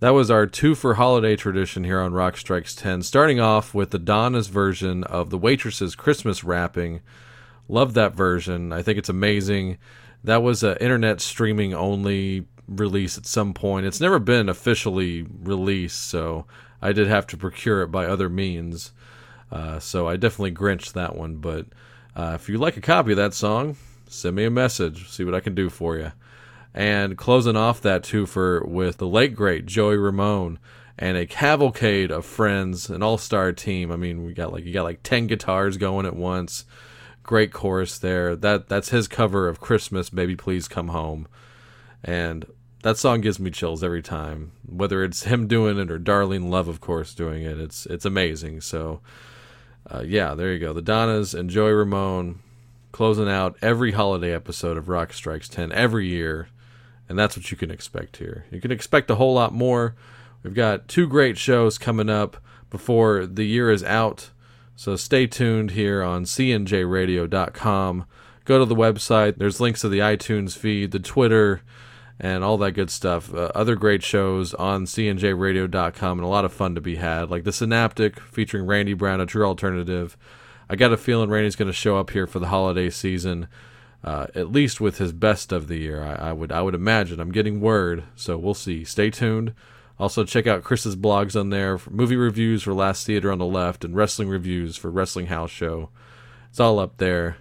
That 0.00 0.10
was 0.10 0.28
our 0.28 0.44
two 0.44 0.74
for 0.74 0.94
holiday 0.94 1.36
tradition 1.36 1.84
here 1.84 2.00
on 2.00 2.14
Rock 2.14 2.36
Strikes 2.36 2.74
10, 2.74 3.02
starting 3.02 3.38
off 3.38 3.74
with 3.74 3.92
the 3.92 4.00
Donnas' 4.00 4.48
version 4.48 5.04
of 5.04 5.30
the 5.30 5.38
Waitresses' 5.38 5.94
Christmas 5.94 6.42
wrapping. 6.42 7.00
Love 7.68 7.94
that 7.94 8.16
version. 8.16 8.72
I 8.72 8.82
think 8.82 8.98
it's 8.98 9.08
amazing. 9.08 9.78
That 10.24 10.42
was 10.42 10.64
an 10.64 10.78
internet 10.80 11.20
streaming 11.20 11.74
only 11.74 12.44
release 12.66 13.16
at 13.16 13.26
some 13.26 13.54
point. 13.54 13.86
It's 13.86 14.00
never 14.00 14.18
been 14.18 14.48
officially 14.48 15.28
released, 15.44 16.08
so 16.08 16.44
I 16.82 16.92
did 16.92 17.06
have 17.06 17.28
to 17.28 17.36
procure 17.36 17.82
it 17.82 17.92
by 17.92 18.06
other 18.06 18.28
means. 18.28 18.90
Uh, 19.50 19.78
so 19.78 20.08
I 20.08 20.16
definitely 20.16 20.50
grinched 20.50 20.94
that 20.94 21.16
one. 21.16 21.36
But 21.36 21.66
uh, 22.14 22.32
if 22.34 22.48
you 22.48 22.58
like 22.58 22.76
a 22.76 22.80
copy 22.80 23.12
of 23.12 23.16
that 23.18 23.34
song, 23.34 23.76
send 24.08 24.36
me 24.36 24.44
a 24.44 24.50
message. 24.50 25.08
See 25.08 25.24
what 25.24 25.34
I 25.34 25.40
can 25.40 25.54
do 25.54 25.70
for 25.70 25.96
you. 25.96 26.12
And 26.74 27.16
closing 27.16 27.56
off 27.56 27.80
that 27.80 28.02
twofer 28.02 28.66
with 28.66 28.98
the 28.98 29.06
late 29.06 29.34
great 29.34 29.66
Joey 29.66 29.96
Ramone 29.96 30.58
and 30.98 31.16
a 31.16 31.26
cavalcade 31.26 32.10
of 32.10 32.24
friends, 32.24 32.90
an 32.90 33.02
all-star 33.02 33.52
team. 33.52 33.90
I 33.90 33.96
mean, 33.96 34.24
we 34.24 34.32
got 34.32 34.52
like 34.52 34.64
you 34.64 34.72
got 34.72 34.84
like 34.84 35.02
ten 35.02 35.26
guitars 35.26 35.76
going 35.76 36.06
at 36.06 36.16
once. 36.16 36.64
Great 37.22 37.52
chorus 37.52 37.98
there. 37.98 38.36
That 38.36 38.68
that's 38.68 38.90
his 38.90 39.08
cover 39.08 39.48
of 39.48 39.60
Christmas, 39.60 40.10
Baby 40.10 40.36
Please 40.36 40.68
Come 40.68 40.88
Home. 40.88 41.26
And 42.04 42.46
that 42.82 42.98
song 42.98 43.20
gives 43.20 43.40
me 43.40 43.50
chills 43.50 43.82
every 43.82 44.02
time. 44.02 44.52
Whether 44.64 45.02
it's 45.02 45.24
him 45.24 45.48
doing 45.48 45.78
it 45.78 45.90
or 45.90 45.98
Darlene 45.98 46.48
Love, 46.50 46.68
of 46.68 46.80
course, 46.80 47.14
doing 47.14 47.42
it. 47.42 47.58
It's 47.58 47.86
it's 47.86 48.04
amazing. 48.04 48.60
So 48.60 49.00
uh, 49.92 50.02
yeah, 50.06 50.34
there 50.34 50.52
you 50.52 50.58
go. 50.58 50.72
The 50.72 50.82
Donnas 50.82 51.34
and 51.34 51.50
Joey 51.50 51.72
Ramone 51.72 52.40
closing 52.92 53.28
out 53.28 53.56
every 53.60 53.92
holiday 53.92 54.32
episode 54.32 54.76
of 54.76 54.88
Rock 54.88 55.12
Strikes 55.12 55.48
10 55.48 55.70
every 55.72 56.08
year. 56.08 56.48
And 57.08 57.18
that's 57.18 57.36
what 57.36 57.50
you 57.50 57.56
can 57.56 57.70
expect 57.70 58.16
here. 58.16 58.46
You 58.50 58.60
can 58.60 58.72
expect 58.72 59.10
a 59.10 59.16
whole 59.16 59.34
lot 59.34 59.52
more. 59.52 59.94
We've 60.42 60.54
got 60.54 60.88
two 60.88 61.06
great 61.06 61.38
shows 61.38 61.78
coming 61.78 62.08
up 62.08 62.38
before 62.70 63.26
the 63.26 63.44
year 63.44 63.70
is 63.70 63.84
out. 63.84 64.30
So 64.74 64.96
stay 64.96 65.26
tuned 65.26 65.72
here 65.72 66.02
on 66.02 66.24
cnjradio.com. 66.24 68.06
Go 68.44 68.58
to 68.58 68.64
the 68.64 68.74
website. 68.74 69.38
There's 69.38 69.60
links 69.60 69.80
to 69.82 69.88
the 69.88 69.98
iTunes 69.98 70.56
feed, 70.56 70.90
the 70.92 70.98
Twitter, 70.98 71.62
and 72.18 72.42
all 72.42 72.56
that 72.58 72.72
good 72.72 72.90
stuff. 72.90 73.32
Uh, 73.32 73.50
other 73.54 73.76
great 73.76 74.02
shows 74.02 74.54
on 74.54 74.86
cnjradio.com 74.86 76.18
and 76.18 76.24
a 76.24 76.30
lot 76.30 76.44
of 76.44 76.52
fun 76.52 76.74
to 76.74 76.80
be 76.80 76.96
had, 76.96 77.30
like 77.30 77.44
The 77.44 77.52
Synaptic 77.52 78.20
featuring 78.20 78.66
Randy 78.66 78.94
Brown, 78.94 79.20
a 79.20 79.26
true 79.26 79.44
alternative. 79.44 80.16
I 80.68 80.76
got 80.76 80.92
a 80.92 80.96
feeling 80.96 81.30
Randy's 81.30 81.56
going 81.56 81.70
to 81.70 81.74
show 81.74 81.98
up 81.98 82.10
here 82.10 82.26
for 82.26 82.38
the 82.38 82.48
holiday 82.48 82.90
season, 82.90 83.48
uh, 84.02 84.26
at 84.34 84.50
least 84.50 84.80
with 84.80 84.98
his 84.98 85.12
best 85.12 85.52
of 85.52 85.68
the 85.68 85.78
year. 85.78 86.02
I, 86.02 86.30
I 86.30 86.32
would 86.32 86.50
I 86.50 86.62
would 86.62 86.74
imagine. 86.74 87.20
I'm 87.20 87.32
getting 87.32 87.60
word, 87.60 88.04
so 88.16 88.36
we'll 88.36 88.54
see. 88.54 88.84
Stay 88.84 89.10
tuned. 89.10 89.54
Also, 89.98 90.24
check 90.24 90.46
out 90.46 90.64
Chris's 90.64 90.96
blogs 90.96 91.38
on 91.38 91.50
there 91.50 91.78
movie 91.88 92.16
reviews 92.16 92.62
for 92.62 92.74
Last 92.74 93.06
Theater 93.06 93.32
on 93.32 93.38
the 93.38 93.46
Left 93.46 93.84
and 93.84 93.94
wrestling 93.94 94.28
reviews 94.28 94.76
for 94.76 94.90
Wrestling 94.90 95.26
House 95.26 95.50
Show. 95.50 95.90
It's 96.50 96.60
all 96.60 96.78
up 96.78 96.98
there, 96.98 97.38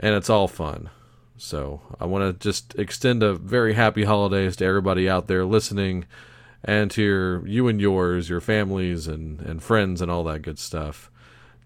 and 0.00 0.14
it's 0.14 0.28
all 0.28 0.48
fun. 0.48 0.90
So, 1.36 1.80
I 2.00 2.06
want 2.06 2.40
to 2.40 2.42
just 2.42 2.74
extend 2.76 3.22
a 3.22 3.34
very 3.34 3.74
happy 3.74 4.04
holidays 4.04 4.56
to 4.56 4.64
everybody 4.64 5.08
out 5.08 5.26
there 5.26 5.44
listening 5.44 6.04
and 6.62 6.90
to 6.92 7.02
your, 7.02 7.46
you 7.46 7.68
and 7.68 7.80
yours, 7.80 8.30
your 8.30 8.40
families 8.40 9.06
and, 9.06 9.40
and 9.40 9.62
friends 9.62 10.00
and 10.00 10.10
all 10.10 10.24
that 10.24 10.42
good 10.42 10.58
stuff. 10.58 11.10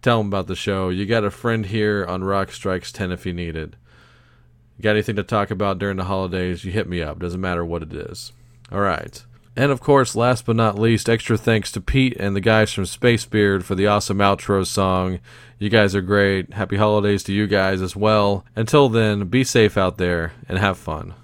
Tell 0.00 0.18
them 0.18 0.28
about 0.28 0.46
the 0.46 0.56
show. 0.56 0.88
You 0.88 1.06
got 1.06 1.24
a 1.24 1.30
friend 1.30 1.66
here 1.66 2.04
on 2.06 2.24
Rock 2.24 2.50
Strikes 2.50 2.92
10 2.92 3.12
if 3.12 3.26
you 3.26 3.32
need 3.32 3.56
it. 3.56 3.74
You 4.76 4.82
got 4.82 4.92
anything 4.92 5.16
to 5.16 5.22
talk 5.22 5.50
about 5.50 5.78
during 5.78 5.96
the 5.96 6.04
holidays, 6.04 6.64
you 6.64 6.72
hit 6.72 6.88
me 6.88 7.02
up. 7.02 7.18
Doesn't 7.18 7.40
matter 7.40 7.64
what 7.64 7.82
it 7.82 7.92
is. 7.92 8.32
All 8.70 8.80
right. 8.80 9.24
And 9.59 9.72
of 9.72 9.80
course, 9.80 10.14
last 10.14 10.46
but 10.46 10.54
not 10.54 10.78
least, 10.78 11.09
extra 11.09 11.36
thanks 11.36 11.72
to 11.72 11.80
Pete 11.80 12.16
and 12.16 12.36
the 12.36 12.40
guys 12.40 12.72
from 12.72 12.86
Space 12.86 13.26
Beard 13.26 13.64
for 13.64 13.74
the 13.74 13.88
awesome 13.88 14.18
outro 14.18 14.64
song. 14.64 15.18
You 15.59 15.68
guys 15.68 15.96
are 15.96 16.00
great. 16.00 16.52
Happy 16.52 16.76
holidays 16.76 17.24
to 17.24 17.32
you 17.32 17.48
guys 17.48 17.82
as 17.82 17.96
well. 17.96 18.44
Until 18.54 18.88
then, 18.88 19.24
be 19.24 19.42
safe 19.42 19.76
out 19.76 19.98
there 19.98 20.32
and 20.48 20.61
have 20.61 20.78
fun. 20.78 21.14